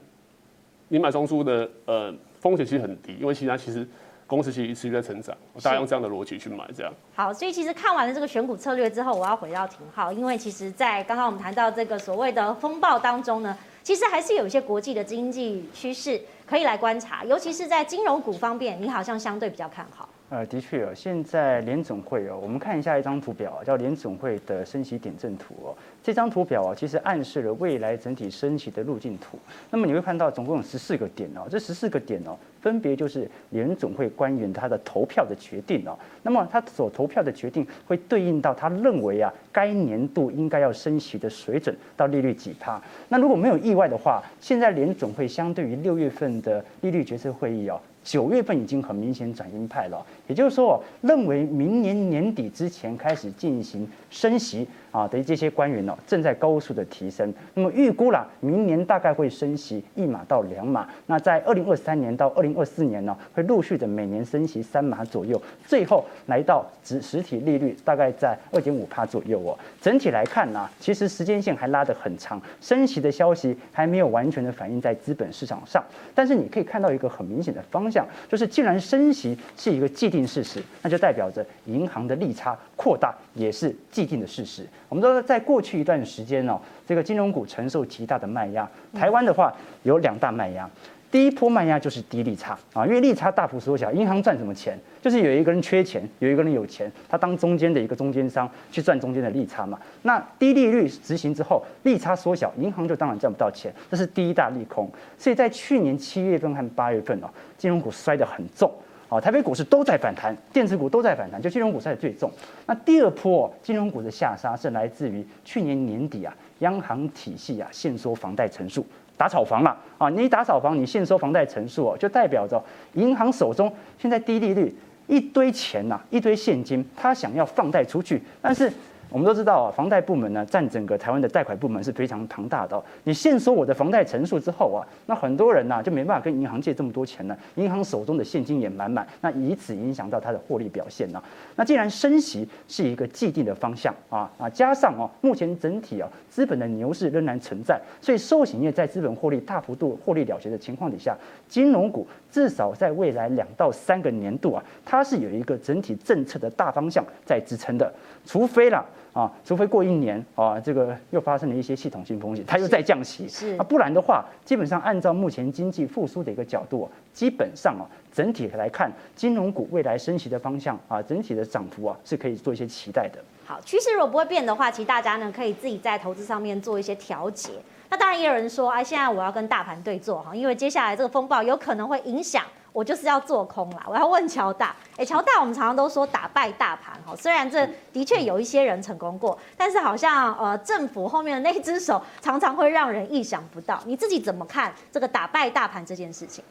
[0.88, 3.88] 你买中枢的呃风险其实很低，因为其他其实。
[4.28, 6.94] 公司其实持续在成长，大家用这样的逻辑去买，这样。
[7.14, 20.08] 好，所以其实看完了这个选股策略之后，我要回到廷皓，因为其实，在刚刚我们谈到这个所谓的风暴当中呢，其实还是有一些国际的经济趋势可以来观察，尤其是在金融股方面，你好像相对比较看好。
[20.32, 25.76] 呃，的确哦，现在联总会哦，我们看一下一张图表，叫联总会的升息点阵图哦。
[26.02, 29.38] 这张图表啊，其实暗示了未来整体升息的路径图。
[29.70, 36.00] 那么你会看到，总共有十四个点哦，这十四个点哦，分别就是联总会官员他的投票的决定哦。
[36.24, 42.82] 那么他所投票的决定，会对应到他认为啊，该年度应该要升息的水准到利率几趴。
[43.10, 47.78] 那如果没有意外的话，现在联总会相对于六月份的利率决策会议哦。
[48.04, 57.34] 九月份已经很明显转鹰派了，也就是说，认为明年年底之前开始进行升息啊的这些官员呢，正在高速的提升。
[57.54, 60.88] 那么预估啦，明年大概会升息一码到两码。
[61.08, 69.58] 那在二零二三年到二零二四年呢，会陆续的每年升息三码左右，最后来到实实体利率大概在二点五趴左右哦。
[69.82, 75.84] 整体来看呢，其实时间线还拉得很长，升息的消息还没有完全的反映在资本市场上。
[76.14, 78.06] 但是你可以看到一个很明显的方向。
[78.30, 84.66] 就是，既然升息是一个既定事实，那就代表着银行的利差扩大也是既定的事实。
[84.90, 88.68] 我们都说，在过去一段时间哦，这个金融股承受极大的卖压。
[88.92, 90.68] 台湾的话有两大卖压。
[91.12, 94.80] 第一波卖压就是低利差啊，因为利差大幅缩小，银行赚什么钱？
[95.02, 99.78] 就是有一个人缺钱，有一个人有钱，他当中间的一个中间商去赚中间的利差嘛。
[100.04, 104.90] 那低利率执行之后，利差缩小，银行就当然赚不到钱，这是第一大利空。
[105.18, 108.72] 所以在去年七月份和八月份哦，金融股摔得很重
[109.12, 112.32] 啊，台北股市都在反弹，电子股都在反弹，就金融股摔得最重。
[112.66, 118.88] 那第二波金融股的下杀是来自于去年年底啊，央行体系啊限缩房贷成数。
[119.18, 120.10] 打炒房了啊！
[120.10, 124.74] 你打炒房，你限收房贷成数哦，就代表着银行手中现在低利率，
[125.08, 128.72] 一堆钱呐，一堆现金，他想要放贷出去，但是。
[129.12, 132.84] 我们都知道啊，房贷部门呢占整个台湾的贷款部门是非常庞大的哦。
[133.04, 141.22] 你限缩我的房贷成数之后啊，那很多人呐就没办法跟银行借这么多钱了，银行手中的现金也满满，那以此影响到它的获利表现呢。
[141.58, 151.18] 那既然升息是一个既定的方向啊啊，加上哦目前整体啊资本的牛市仍然存在，所以寿险业在资本获利大幅度获利了结的情况底下，
[151.50, 157.94] 金融股至少在未来两到三个年度啊，它是有一个整体政策的大方向在支撑的，
[158.26, 158.84] 除非啦。
[159.14, 173.20] 啊，除非过一年啊，这个又发生了一些系统性风险，它又再降息，是啊，不然的话，基本上按照目前经济复苏的一个角度，基本上啊，整体来看，金融股未来升息的方向啊，整体的涨幅啊，是可以做一些期待的。
[173.46, 177.52] 好，趋势如果不会变的话，其实大家呢可以自己在投资上面做一些调节。
[177.90, 182.46] 那当然也有人说，哎，现在我要跟大盘对坐哈，因为接下来这个风暴有可能会影响。
[182.74, 183.86] 我就是要做空啦！
[183.88, 193.82] 我要问乔大，哎，乔大，我们常常都说打败大盘哈，虽然这的确有一些人成功过，但是好像呃政府后面的那只手 常常会让人意想不到。
[193.86, 196.44] 你自己怎么看这个打败大盘这件事情？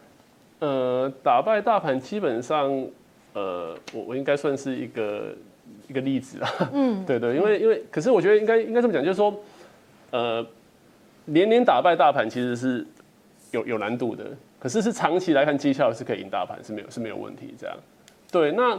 [0.58, 2.70] 呃，打败大盘基本上，
[3.32, 5.34] 呃，我我应该算是一个
[5.88, 6.50] 一个例子啊。
[6.72, 9.34] 嗯， 对对，因为因为可是我觉得应该应该这么讲，就是说，
[10.10, 10.46] 呃，
[11.24, 12.86] 连连打败大盘其实是
[13.52, 14.26] 有有难度的。
[14.60, 17.54] 可是是长期来看，绩效是可以赢大盘，是没有是没有问题。
[17.58, 17.74] 这样，
[18.30, 18.78] 对，那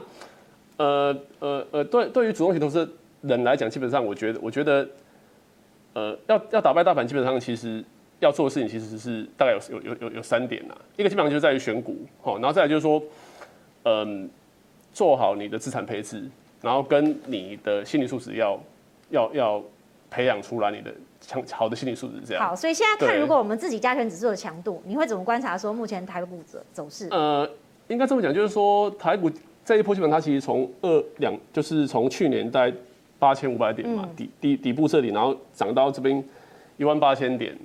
[0.77, 2.87] 呃呃呃，对，对于主动型投资
[3.21, 4.87] 人来讲，基本上我觉得，我觉得，
[5.93, 7.83] 呃，要要打败大盘，基本上其实
[8.19, 10.75] 要做的事情其实是大概有有有有有三点呐。
[10.97, 13.01] 一个基本上就是在于选股，好，然后再来就是说，
[13.85, 14.29] 嗯，
[14.93, 16.29] 做好你的资产配置，
[16.61, 18.61] 然后跟你的心理素质要
[19.09, 19.63] 要要
[20.11, 20.93] 培养出来你的。
[21.31, 22.43] 强好的心理素质这样。
[22.43, 27.07] 好，所以现在看，如果我们自己加权指数的强度，你会怎么观察说目前台股走走势？
[27.09, 27.49] 呃，
[27.87, 29.31] 应该这么讲，就是说台股
[29.63, 32.73] 这一波基本上它其实从二两，就是从去年在
[33.17, 36.21] 八千五百点嘛，底底底部这里，然后涨到这边
[36.77, 37.57] 一万八千点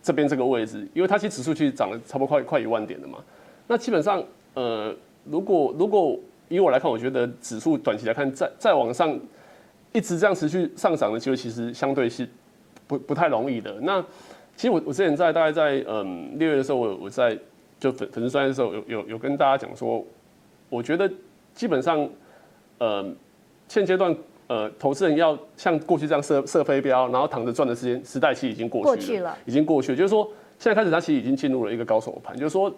[0.00, 3.18] 这边这个位置，因为它其实指数其实涨了差不多快快一万点了嘛。
[3.66, 4.22] 那基本上，
[4.54, 6.16] 呃，如果如果
[6.48, 9.18] 以我来看，我觉得指数短期来看再再往上
[9.92, 12.28] 一直这样持续上涨的机会，其实相对是。
[12.92, 13.72] 不不太容易的。
[13.80, 14.02] 那
[14.54, 17.36] 其实我我之前在大概在嗯六月的时候，我我在
[17.80, 20.04] 就粉粉丝专页的时候有有有跟大家讲说，
[20.68, 21.10] 我觉得
[21.54, 22.06] 基本上
[22.78, 23.04] 呃
[23.66, 24.14] 现阶段
[24.46, 29.96] 呃投资人要像过去这样射射飞镖，然后躺着赚的时间时代期已经过去了，过去了已经过去了。
[29.96, 32.36] 就是说现在开始，它其实已经进入了一个高手盘。
[32.36, 32.72] 就是说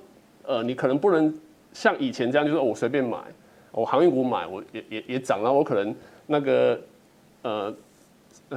[0.44, 1.36] 呃你可能不能
[1.72, 3.18] 像以前这样，就是我随便买，
[3.72, 5.92] 我航运股买我也也也涨，然后我可能
[6.28, 6.80] 那个
[7.42, 7.74] 呃。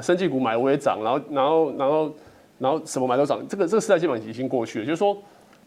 [0.01, 2.15] 生技股买我也涨，然后然后然后
[2.59, 4.85] 然后什么买都涨，这个这个时代基本上已经过去了。
[4.85, 5.17] 就是说，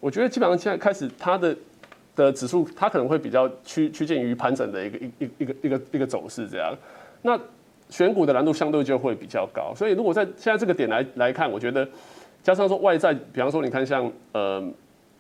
[0.01, 1.57] 我觉得基本上现在开始它的
[2.15, 6.75] 的指数，它可能会比较趋趋近于盘整的一个一一一个一个一个走势这样。
[7.23, 7.39] 那
[7.89, 11.87] 选股的难度相对就会比较高，所以如果在现在这个点来来看，我觉得
[12.43, 14.73] 加上说外在，比方说你看像呃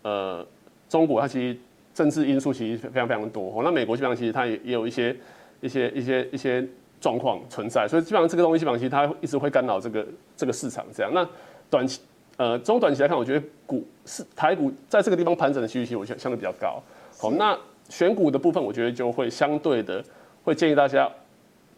[0.03, 0.47] 呃
[0.89, 1.59] 中国，它其实
[1.93, 5.15] 政治因素其实非常非常多，那美国基本上其实它也也有一些
[5.61, 6.67] 一些一些一些
[7.01, 11.11] 状况存在，所以基本上这个东西基本上其实它一直会干扰这个这个市场这样。
[11.15, 11.27] 那
[11.69, 12.01] 短期。
[12.37, 16.83] 呃，中短期来看，我觉得股是台股在这个地方盘整的几率其实我觉得相对比较高。
[17.19, 17.55] 好，那
[17.91, 20.03] 选股的部分，我觉得就会相对的
[20.43, 21.07] 会建议大家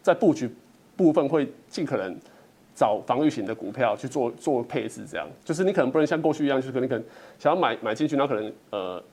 [0.01, 0.49] 在布局
[0.95, 2.15] 部分会尽可能
[2.73, 7.03] 找防御型的股票去做做配置，这样就是你可能不能像过去一样，就是可能可能
[7.37, 9.03] 想要买买进去，然后可能呃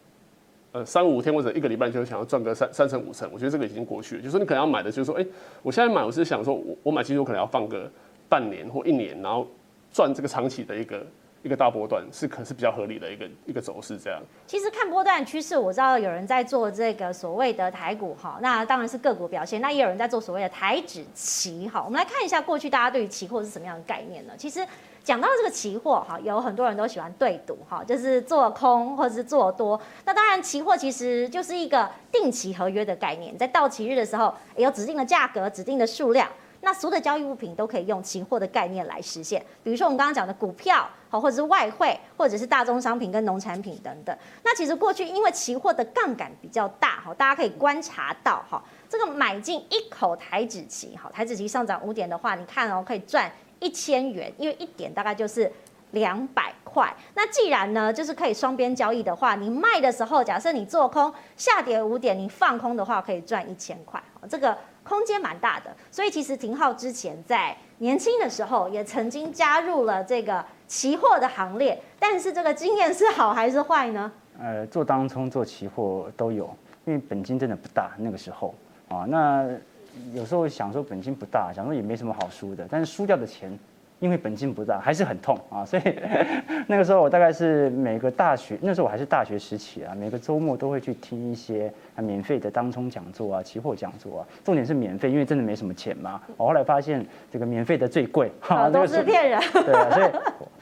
[0.73, 4.21] 呃三五天或者一个礼拜就想要赚个三三成五成，我觉得这个已经过去了。
[4.21, 5.27] 就是说你可能要买的，就是说，哎、
[5.63, 7.91] 我现在买，我是想说我我买进去，我可能要放个
[8.29, 9.47] 半年或一年，然后
[9.93, 11.05] 赚这个长期的一个。
[11.43, 14.21] 一个大波段是可是比较合理的一个一个走势，这样。
[14.47, 21.83] 其实看波段趋势，我知道有人在做这个所谓的台股哈，那当然是个股表现，那也有人在做所谓的台指期哈。
[21.83, 24.35] 我们来看一下过去大家对于期货是什么样的概念呢？
[24.37, 24.61] 其实
[25.03, 29.81] 讲到这个期货哈，有很多人都喜欢对赌哈，就是做空或者是做多。
[30.05, 36.29] 那当然，期货其实就是一个定期合约的概念，在到期日的时候有指定的价格、指定的数量。
[36.63, 44.15] 那所有的交易物品都可以用期货的概念来实现，比如说我们刚刚讲的股票，好，或者是外汇，或者是大宗商品跟农产品等等。
[44.45, 55.51] 那其实过去因为期货的杠杆比较大，哈，大家可以观察到，哈，这个买进一口台指期，好，台指期上涨五点的话，你看哦，可以赚一千元，因为一点大概就是
[55.93, 56.93] 两百块。
[57.15, 64.57] 那既然呢，就是可以双边交易的话，你卖的时候，假设你做空下跌五点，你放空的话可以赚一千块，这个。
[64.83, 74.11] 空间蛮大的，所以其实廷皓之前在年轻的时候也曾经加入了这个期货的行列，但是这个经验是好还是坏呢？
[74.41, 76.47] 呃，做当冲、做期货都有，
[76.87, 78.55] 因为本金真的不大，那个时候
[78.89, 79.47] 啊，那
[80.15, 83.59] 有时候想说本金不大，想说也没什么好输的，但是输掉的钱。
[83.99, 85.83] 因为本金不大，还是很痛啊，所以
[86.67, 94.27] 那个时候我大概是每个大学，那时候我还是大学时期啊，每个周末都会去听一些免费的当冲讲座啊、期货讲座啊。
[94.43, 96.19] 重点是免费，因为真的没什么钱嘛。
[96.39, 99.39] 我后来发现这个免费的最贵， 哈，都是骗人。
[99.53, 100.11] 对啊，所以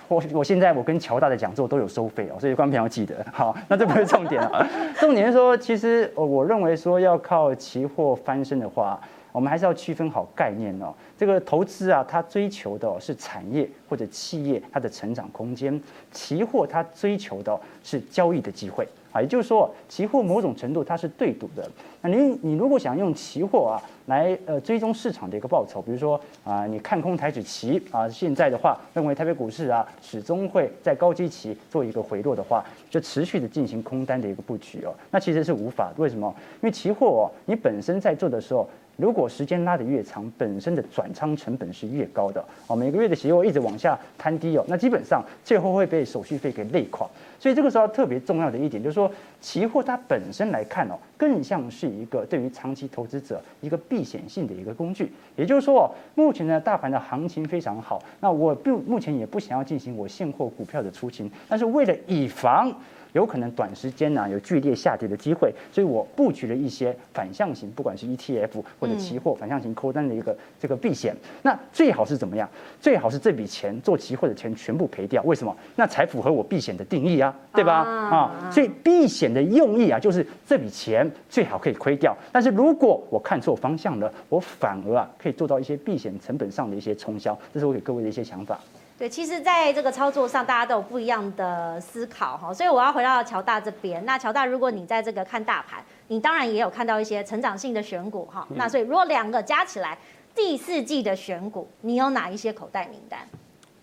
[0.08, 3.24] 我我现在我跟乔大的讲座都有收费哦，所以观众朋友要记得。
[3.32, 4.66] 好，那这不是重点啊，
[4.98, 8.98] 重点是说，其实我认为说要靠期货翻身的话。
[9.38, 10.92] 我们还是要区分好概念哦。
[11.16, 15.80] 这个投资啊，它追求的是产业或者企业它的成长空间；
[16.10, 19.22] 期货它追求的是交易的机会啊。
[19.22, 21.70] 也就是说，期货某种程度它是对赌的。
[22.00, 34.92] 那你你如果想用期货啊来呃追踪市场的一个报酬，比如说啊，你看空台指期啊，现在的话认为台北股市啊始终会在高基期做一个回落的话，就持续的进行空单的一个布局哦。
[35.12, 36.34] 那其实是无法，为什么？
[36.60, 38.68] 因为期货哦，你本身在做的时候。
[38.98, 42.74] 如果时间拉得越长，本身的转仓成本是越高的哦。
[42.74, 47.08] 每个月的期货一直往下摊低哦，那基本上最后会被手续费给累垮。
[47.38, 49.08] 所以这个时候特别重要的一点就是说，
[49.40, 55.12] 期货它本身来看哦，更像是一个对于长期投资者一个避险性的一个工具。
[55.36, 62.74] 也就是说，目前呢大盘的行情非常好，那我不目前也不想要进行我现货股票的出清，但是为了以防。
[63.18, 71.12] 有可能短时间呢有剧烈下跌的机会，所以我布局了一些反向型，不管是 ETF 或者期货反向型扣单的一个这个避险。
[71.42, 72.48] 那最好是怎么样？
[72.80, 75.20] 最好是这笔钱做期货的钱全部赔掉。
[75.24, 75.56] 为什么？
[75.74, 77.78] 那才符合我避险的定义啊，对吧？
[77.82, 82.16] 啊，所以避险的用意啊，就是这笔钱最好可以亏掉。
[82.30, 87.36] 但是如果我看错方向了，我反而啊可以做到一些避险成本上的一些冲销。
[87.52, 88.60] 这是我给各位的一些想法。
[88.98, 94.04] 对，其实在这个操作上，大家都有不一样的思考哈，所以我要回到乔大这边。
[94.04, 98.44] 那乔大，如果你在这个看大盘，你当然也有看到一些成长性的选股哈。
[98.56, 99.96] 那所以如果两个加起来，
[100.34, 103.20] 第四季的选股，你有哪一些口袋名单？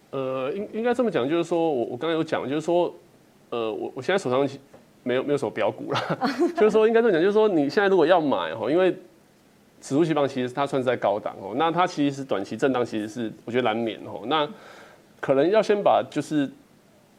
[0.10, 2.94] 呃，应应该这么讲，就是说我我刚刚有讲，就是说，
[3.52, 4.46] 呃，我我现在手上
[5.04, 6.20] 没有没有什么标股了，
[6.58, 8.92] 就是说应该这么讲，就是说你现在如果要买哈，因为
[9.80, 14.46] 指数期棒其实它算是在高档哦，那它其实是短期震荡，其实是我觉得难免哦，那。
[15.26, 16.48] 可能要先把就是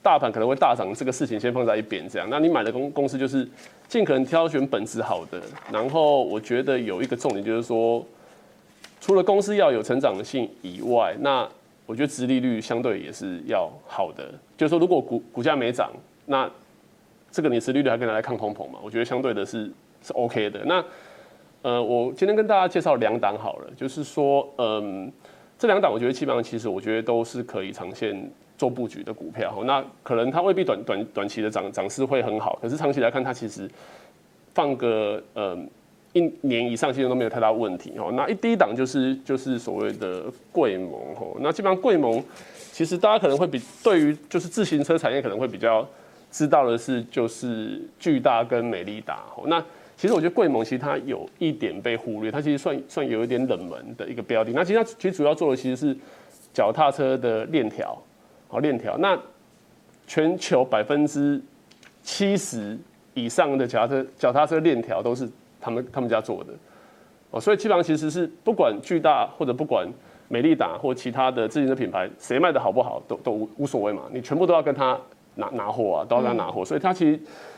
[0.00, 2.28] 大盘可能会大涨这个事情先放在一边，这样。
[2.30, 3.44] 那你买的公公司就是
[3.88, 5.42] 尽可能挑选本质好的。
[5.72, 8.06] 然后我觉得有一个重点就是说，
[9.00, 11.48] 除了公司要有成长性以外，那
[11.84, 14.32] 我觉得殖利率相对也是要好的。
[14.56, 15.90] 就是说，如果股股价没涨，
[16.26, 16.48] 那
[17.32, 18.78] 这个你殖利率还可以拿来抗通膨嘛？
[18.84, 19.68] 我觉得相对的是
[20.00, 20.64] 是 OK 的。
[20.64, 20.84] 那
[21.62, 25.12] 呃，我今天跟大家介绍两档好了，就是说，嗯。
[25.58, 29.62] 这两档我觉得基本上其实我觉得都是可以长线做布局的股票。
[29.64, 33.68] 那可能它未必短短短期的涨涨势会很好，可是长期来看，它其实
[34.54, 35.56] 放个呃
[36.12, 38.10] 一年以上，其实都没有太大问题哦。
[38.12, 41.36] 那一低档就是就是所谓的贵盟哦。
[41.40, 42.22] 那基本上贵盟，
[42.72, 45.86] 其实大家可能会比对于就是自行车产业可能会比较
[46.30, 49.44] 知道的是，就是巨大跟美利达哦。
[49.46, 49.62] 那
[49.96, 54.52] 其实我觉得贵盟其实它有一点被忽略，它其实算算有一点冷门的一个标的。
[54.52, 55.96] 那其实它其实主要做的其实是
[56.52, 57.96] 脚踏车的链条，
[58.48, 58.98] 好链条。
[58.98, 59.18] 那
[60.06, 61.40] 全球百分之
[62.02, 62.78] 七十
[63.14, 65.28] 以上的脚踏车脚踏车链条都是
[65.60, 66.52] 他们他们家做的
[67.30, 69.88] 哦，所以基本上其实是不管巨大或者不管
[70.28, 75.00] 美利达或其他的自行车品牌，谁卖的好不好都都无无所谓嘛，你全部都要跟他
[75.36, 77.16] 拿拿货啊，都要跟他拿货，所以它其实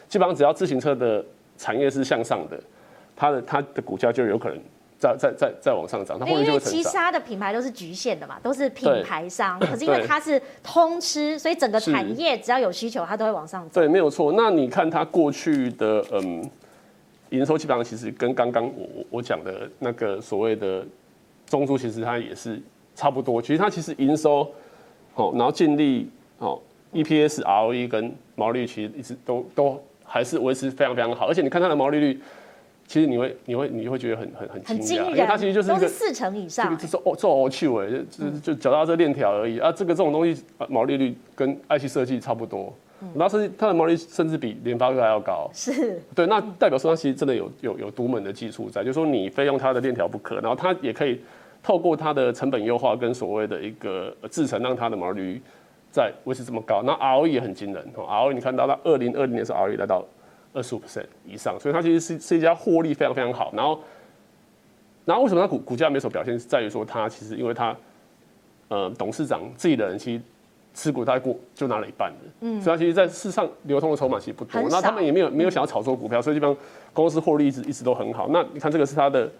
[0.09, 1.25] 基本上只要自行车的
[1.59, 2.59] 产业是向上的，
[3.15, 4.59] 它的它的股价就有可能。
[5.01, 6.27] 再再再再往上涨，它。
[6.27, 13.71] 因为其他的品牌都是局限的嘛，都是品牌商，可是因为它是通吃，所以整个产业只要有需求，它都会往上涨。
[13.73, 14.33] 对，没有错。
[14.33, 16.51] 那你看它过去的嗯
[17.31, 20.85] 营收，基本上其实跟刚刚我我讲的那个所谓的
[21.47, 22.61] 中租，其实它也是
[22.97, 23.41] 差不多。
[23.41, 24.53] 其实它其实营收
[25.15, 26.61] 哦，然后净利哦
[26.93, 32.21] ，EPS、ROE 跟毛利率其实一直都都还是维持非常非常好，而且你看它的毛利率。
[32.91, 39.71] 其实你会，你会，你会觉得很很很惊讶，因为它其实就是一个是四成以上，就是哦做哦去尾，就就脚踏车链条而已啊。
[39.71, 42.73] 这个这种东西毛利率跟爱奇设计差不多，
[43.15, 45.51] 然后甚至它的毛利甚至比联发科还要高。
[45.53, 51.21] 是，对，那代表说它其实真的有有有独门的技术在，就是说你非用它的链条不可，然后它也可以
[51.63, 55.43] 透过它的成本优化跟所谓的一个制程，让它的毛利率
[55.91, 56.83] 在维持这么高。
[56.85, 60.05] 那 ROE 也很惊人哦，ROE 你看到它二零二零年是 ROE 来到。
[60.55, 63.53] 二十五 percent 以上，所以它其实是是一家获利非常非常好。
[63.55, 63.79] 然后，
[65.05, 66.33] 然后为什么它股股价没什么表现？
[66.39, 67.77] 是在于说它其实因为它，
[68.69, 70.23] 呃，董事长自己的人其实
[70.73, 74.61] 持股大概过就拿了一半的，嗯，所以它其实在市场流通的筹码其实不多。
[74.71, 76.59] 那他们也没有没有想要炒作股票，所以基本上
[76.95, 78.27] 公司获利一直一直都很好。
[78.31, 79.31] 那你看这个是它的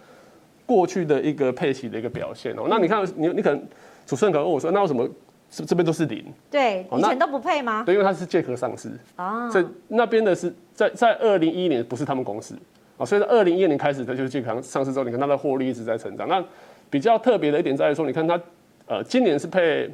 [0.67, 2.67] 过去的一个配息的一个表现哦。
[2.69, 3.59] 那你看你你可能
[4.05, 5.09] 主持人可能问我说，那为什么？
[5.51, 7.83] 是这边都是零，对，以前都不配吗？
[7.83, 12.55] 对，因为它是借壳上市啊，所以那边的是在在二零一一年不是他们公司
[12.97, 16.27] 啊，所以在二零一二年开始它就是借壳上市之后，你看它的获利一直在成长。
[16.27, 16.43] 那
[16.89, 18.39] 比较特别的一点在于说，你看它
[18.85, 19.89] 呃今年是配，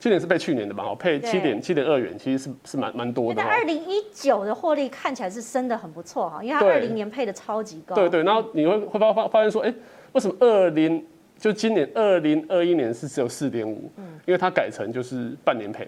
[0.00, 3.40] 今年是配去年的嘛，配七点七点二元，其实是是蛮蛮多的。
[3.40, 7.94] 但二零一九的获利看起来是升的很不错哈，因为它二零年配的超级高。
[7.94, 9.72] 对对，然后你会会发发发现说，哎，
[10.10, 11.06] 为什么二零？
[11.38, 13.88] 就今年二零二一年是只有四点五，
[14.26, 15.86] 因为它改成就是半年配，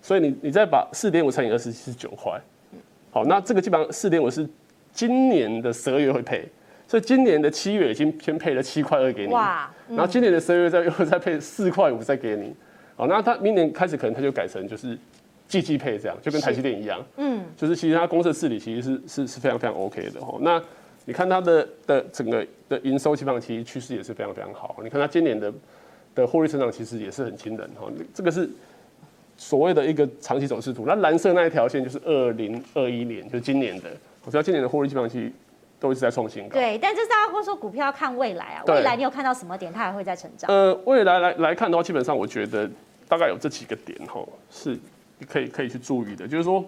[0.00, 2.40] 所以你你再把四点五乘以二十是九块，
[3.10, 4.48] 好，那这个基本上四点五是
[4.92, 6.48] 今年的十二月会配，
[6.86, 12.54] 所以今年的七月已经先配了七块二给你，哇，然后今年的十二月再又再配四块五再给你，
[12.94, 14.96] 好，那它明年开始可能它就改成就是
[15.48, 20.20] 季季配这样，就跟台积电一样，嗯，就是其实它公司的治理其实是是是非常非常 OK 的。
[20.20, 20.62] 哦，那。
[21.06, 24.76] 你看它的的整个的营收基本上其实趋势也是非常非常好。
[24.82, 25.52] 你看它今年的
[26.14, 27.88] 的获利成长其实也是很惊人哈。
[28.14, 28.48] 这个是
[29.36, 30.84] 所谓的一个长期走势图。
[30.86, 33.90] 那蓝色那一条线就是二零二一年，就是今年的。
[34.24, 35.30] 我知道今年的获利基本上其实
[35.78, 36.54] 都一直在创新高。
[36.54, 40.50] 对，但就是大家会说股票要看未来啊，未来你有看到什么点它还会再成长？
[40.50, 42.66] 呃，未来来来看的话，基本上我觉得
[43.06, 44.78] 大概有这几个点哈，是
[45.28, 46.26] 可以可以去注意的。
[46.26, 46.64] 就是说，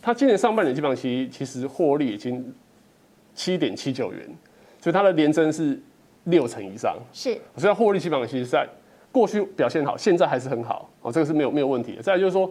[0.00, 2.54] 它今年上半年基本上其实其实获利已经。
[3.34, 4.20] 七点七九元，
[4.80, 5.80] 所以它的年增是
[6.24, 8.68] 六成以上，是，所以获利基本上其实在
[9.12, 12.02] 过去表现好，现在还是很好哦，这个是没有没有问题的。
[12.02, 12.50] 再来就是说，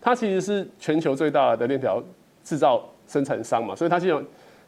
[0.00, 2.02] 它其实是全球最大的链条
[2.44, 4.24] 制造生产商嘛，所以它现在有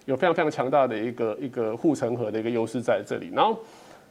[0.07, 3.31] 有非常非常强大的一个一个护城河的一个优势在这里。
[3.33, 3.57] 然后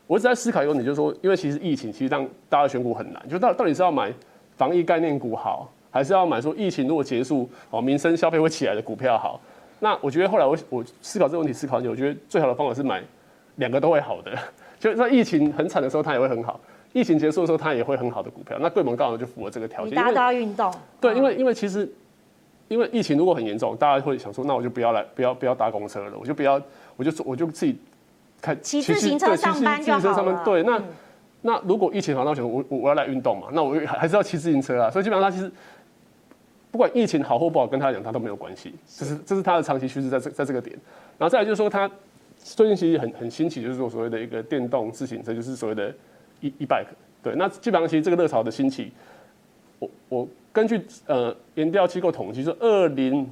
[0.08, 4.12] 我一直在思考一个问题，就是说，因为其实疫情其实让大家选股很难，就到到底是要买
[4.56, 9.40] 防疫概念股好，还是要买说疫情如果结束哦，民生消费会起来的股票好？
[9.80, 13.02] 那我觉得后来我我思考这个问题思考很久，我觉得最好的方法是买
[13.56, 14.38] 两个都会好的，
[14.80, 16.60] 就在疫情很惨的时候它也会很好，
[16.94, 18.58] 疫情结束的时候它也会很好的股票。
[18.60, 19.96] 那贵盟刚好就符合这个条件。
[19.96, 20.74] 大家都要运动。
[21.00, 21.90] 对，因为因为其实
[22.68, 26.62] 因为疫情如果很严重，大家会想说，那我就不要来，不要不要搭公车了，我就不要，
[26.98, 27.80] 我就我就自己
[28.42, 30.42] 开骑自行车上班就好了。
[30.44, 30.82] 对，那
[31.42, 34.92] 那如果疫情好，那我想我我我要来运动嘛，那我还是要骑自行车啊。
[34.92, 35.50] 所以基本上它其实。
[36.72, 40.78] 不管疫情好或不好，跟他讲他都没有关系，这是这是他的长期趋势在这在这个点。
[41.18, 41.90] 然后再来就是说，他
[42.38, 45.94] 最近其实很很新奇，就是说所谓的一个电动自行车，就是所谓的
[46.42, 46.86] e e bike。
[47.22, 48.92] 对，那基本上其实这个热潮的兴起，
[49.80, 53.30] 我我根据呃研调机构统计说，二零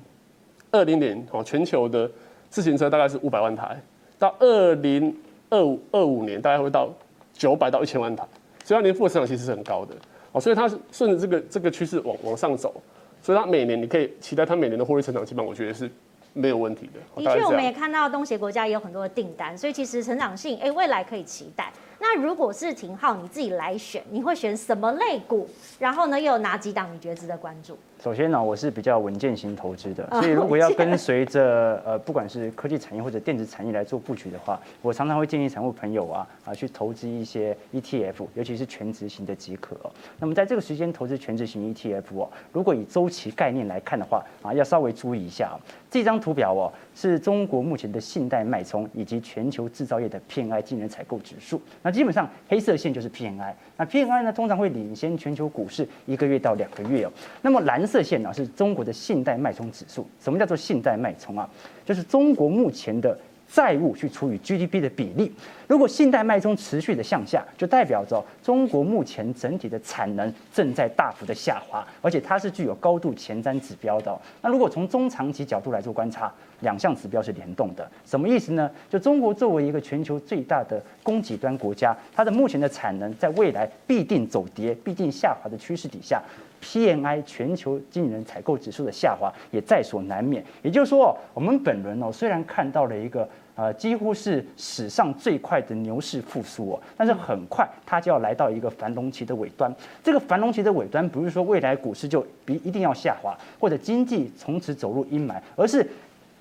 [0.72, 2.10] 二零年哦全球的
[2.50, 3.80] 自行车大概是五百万台，
[4.20, 5.16] 到二零
[5.50, 6.90] 二五二五年大概会到
[7.32, 8.28] 九百到一千万台，
[8.66, 9.96] 所以它年复合市场其实是很高的。
[10.34, 12.82] 哦，所以它顺着这个这个趋势往往上走，
[13.22, 15.90] 所以它每年你可以期待它每年的获利成长，基本上我觉得是
[16.34, 17.24] 没有问题的。
[17.24, 21.72] 的确，我们也看到东协国家也有很多的订单，所以其实成长性，哎，未来可以期待。
[22.00, 25.50] 那如果是廷浩你自己来选，你会选什么类股？
[25.80, 27.78] 然后呢，又有哪几档你觉得值得关注？
[28.08, 39.76] 首先呢，我是比较稳健型投资的，所以如果要跟随着呃，不管是科技产业或者电子产业来做布局的话，我常常会建议散户朋友啊啊去投资一些 ETF，尤其是全值型的即可。
[40.22, 45.60] 那么在这个时间投资全值型 ETF 哦，如果以周期概念来看的话啊，要稍微注意一下哦。
[45.92, 51.62] 这张图表哦，是中国目前的信贷脉冲以及全球制造业的 PMI 经理人采购指数。
[51.82, 57.12] 那基本上黑色线就是 PMI，那 PMI 呢通常会领先全球股市一个月到两个月哦。
[57.42, 60.08] 那么蓝色这线呢是中国的信贷脉冲指数。
[60.22, 61.50] 什么叫做信贷脉冲啊？
[61.84, 63.18] 就是中国目前的
[63.52, 65.32] 债务去除以 GDP 的比例。
[65.68, 74.16] 如果信贷脉冲持续的向下，就代表着中国目前整体的产能正在大幅的下滑，而且它是具有高度前瞻指标的。
[74.44, 76.32] 那如果从中长期角度来做观察，
[76.62, 78.70] 两项指标是联动的，什么意思呢？
[78.90, 86.22] 就中国作为一个全球最大的供给端国家，它的目前的产能在未来必定走跌、必定下滑的趋势底下
[86.62, 90.44] ，PMI 全球经理人采购指数的下滑也在所难免。
[90.62, 99.74] 也就是说，我们本轮哦，虽然看到了一个呃几乎是史上最快的牛市复苏哦，但是很快它就要来到一个繁荣期的尾端。
[100.04, 105.88] 这个繁荣期的尾端不是说未来股市就必一定要下滑，或者经济从此走入阴霾，而是。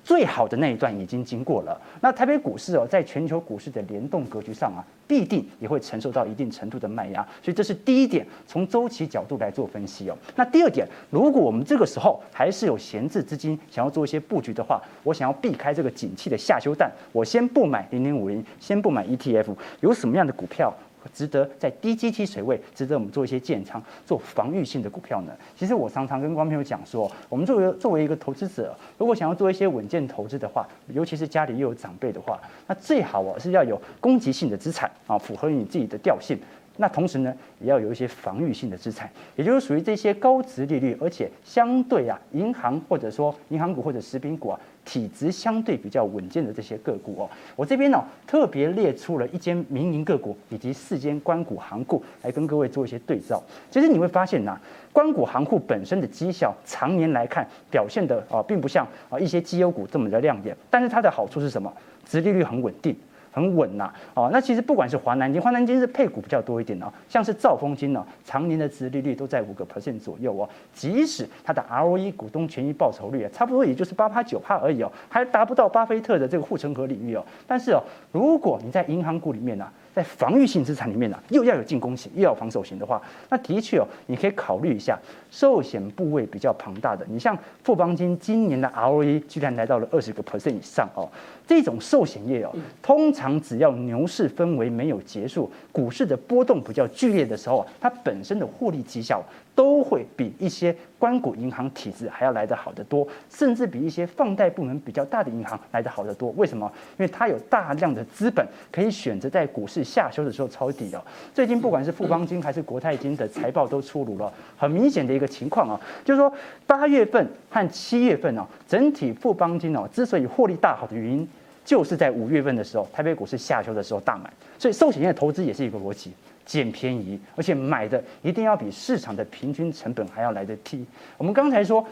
[0.07, 10.17] 最好的那一段已经经过了，那台北股市哦，在全球股市的联动格局上啊，必定也会承受到一定程度的卖压，所以这是第一点，从周期角度来做分析哦。
[10.37, 19.49] 那第二点，如果我们这个时候还是有闲置资金，想要做一些布局的话，我想要避开这个景气的下修弹，我先不买零零五零，先不买 ETF，
[19.81, 20.73] 有什么样的股票？
[21.13, 25.33] 值得在低基期水位，值得我们做一些建仓、做防御性的股票呢？
[25.57, 36.39] 其实我常常跟观众朋友讲说，我们作为作为一个投资者，如果想要做一些稳健投资的话，尤其是家里又有长辈的话，那最好啊是要有攻击性的资产啊，符合你自己的调性。
[36.79, 47.31] 那同时呢，也要有一些防御性的资产，也就是属于这些高值利率，而且相对啊，银行或者说银行股或者食品股啊，体质相对比较稳健的这些个股哦。
[47.55, 53.43] 我这边呢，特别列出了一间民营个股以及四间关股行库来跟各位做一些对照。
[53.71, 54.59] 其实你会发现呐，
[54.93, 61.73] 关股行库本身的绩效常年来看表现的啊，并不像啊一些绩优股这么的亮眼，但是它的好处是什么？
[62.05, 62.95] 值利率很稳定。
[63.37, 84.99] 很稳呐，哦，那其实不管是华南金，华南金是配股比较多一点哦，像是兆丰金呢，常年的殖利率都在五个 percent 左右哦，即使它的 ROE 股东权益报酬率啊，差不多也就是八趴九趴而已哦，还达不到巴菲特的这个护城河领域哦，但是哦，如果你在银行股里面呢，在防御性资产里面呢，又要有进攻型，又要防守型的话，那的确哦，你可以考虑一下
[85.31, 91.07] 寿险部位比较庞大的，你像富邦金今年的 ROE 居然来到了二十个 percent 以上哦。
[91.47, 92.51] 这种寿险业哦，
[92.83, 99.23] 通常只要牛市氛围没有结束，股市的波动比较剧烈的时候，它本身的获利绩效
[99.55, 106.31] 都会比一些关股银行体制还要来得好得多，甚至比一些放贷部门比较大的银行来得好得多。
[106.37, 106.71] 为什么？
[106.99, 111.01] 因为它有大量的资本可以选择在股市下修的时候抄底哦。
[111.33, 116.33] 最近不管是富邦金还是国泰金的财报都出炉了，很明显的一个情况啊，就是说
[116.67, 121.27] 八月份和七月份哦，整体富邦金哦之所以获利大好的原因。
[121.67, 126.13] 就是在五月份的时候，台北股市下修的时候大买，所以寿险业投资也是一个逻辑，
[126.47, 130.87] 捡便宜，而且买的一定要比市场的平均成本还要来得低。
[131.19, 131.83] 我们刚才说，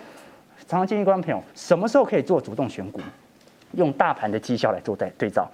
[0.68, 3.01] 常常建议观众朋友，什么时候可以做主动选股？
[3.72, 5.51] 用大盘的绩效来做对对照，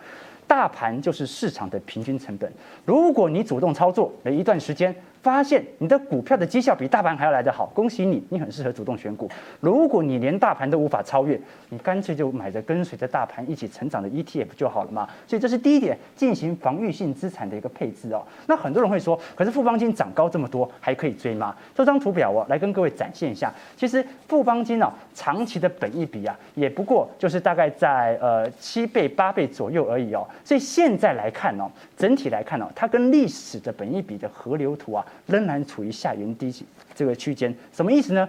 [0.50, 2.52] 大盘就是市场的平均成本。
[2.84, 4.92] 如果你主动操作了一段时间，
[5.22, 9.30] 发现你的股票的绩效比大盘还要来得好，恭喜你，你很适合主动选股。
[9.60, 11.38] 如果你连大盘都无法超越，
[11.68, 15.08] 你干脆就买着跟随着大盘一起成长的 ETF 就好了嘛。
[15.24, 18.26] 所以这是第一点，进行防御性资产的一个配置哦。
[18.46, 21.54] 那很多人会说，可是富邦金涨高这么多，还可以追吗？
[21.76, 23.52] 这张图表哦，来跟各位展现一下。
[23.76, 30.26] 其实富邦金哦，长期的本益比啊，也不过就是大概在呃七倍八倍左右而已哦。
[30.44, 35.04] 所以现在来看哦，整体来看哦，它跟历史的本益比的河流图啊。
[35.26, 36.52] 仍然处于下缘低
[36.94, 38.28] 这个区间，什么意思呢？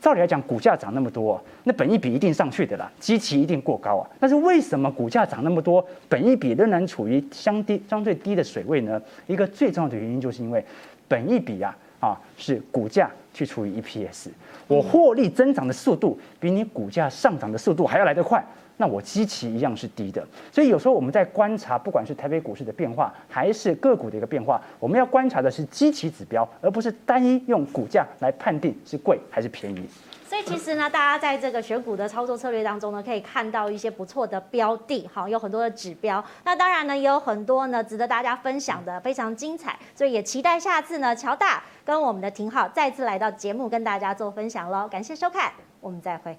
[0.00, 4.10] 照理来讲，股价涨那么多，那本益比一定上去的啦，基期一定过高啊。
[4.20, 9.00] 但是为什么股价涨那么多，本益比仍然处于相低相对低的水位呢？
[9.26, 10.62] 一个最重要的原因就是因为
[11.08, 14.28] 本益比啊啊，是股价去除以 EPS，
[14.66, 18.44] 我获利增长的速度比你股价上涨的速度还要来得快，
[18.76, 20.26] 那我基期一样是低的。
[20.52, 29.88] 所以有时候我们在观察，不管是台北股市的变化，还是个股的一个变化，我们要观察的是基期指标，而不是单一用股价来判定是贵还是便宜。
[30.26, 36.24] 所以其实呢，大家在这个选股的操作策略当中呢，可以看到一些不错的标的，好，有很多的指标。
[36.44, 39.78] 那当然呢，也有很多呢值得大家分享的，非常精彩。
[39.94, 44.88] 所以也期待下次呢，乔大跟我们的廷皓再次来到节目跟大家做分享喽。
[44.88, 46.36] 感谢收看，我们再会。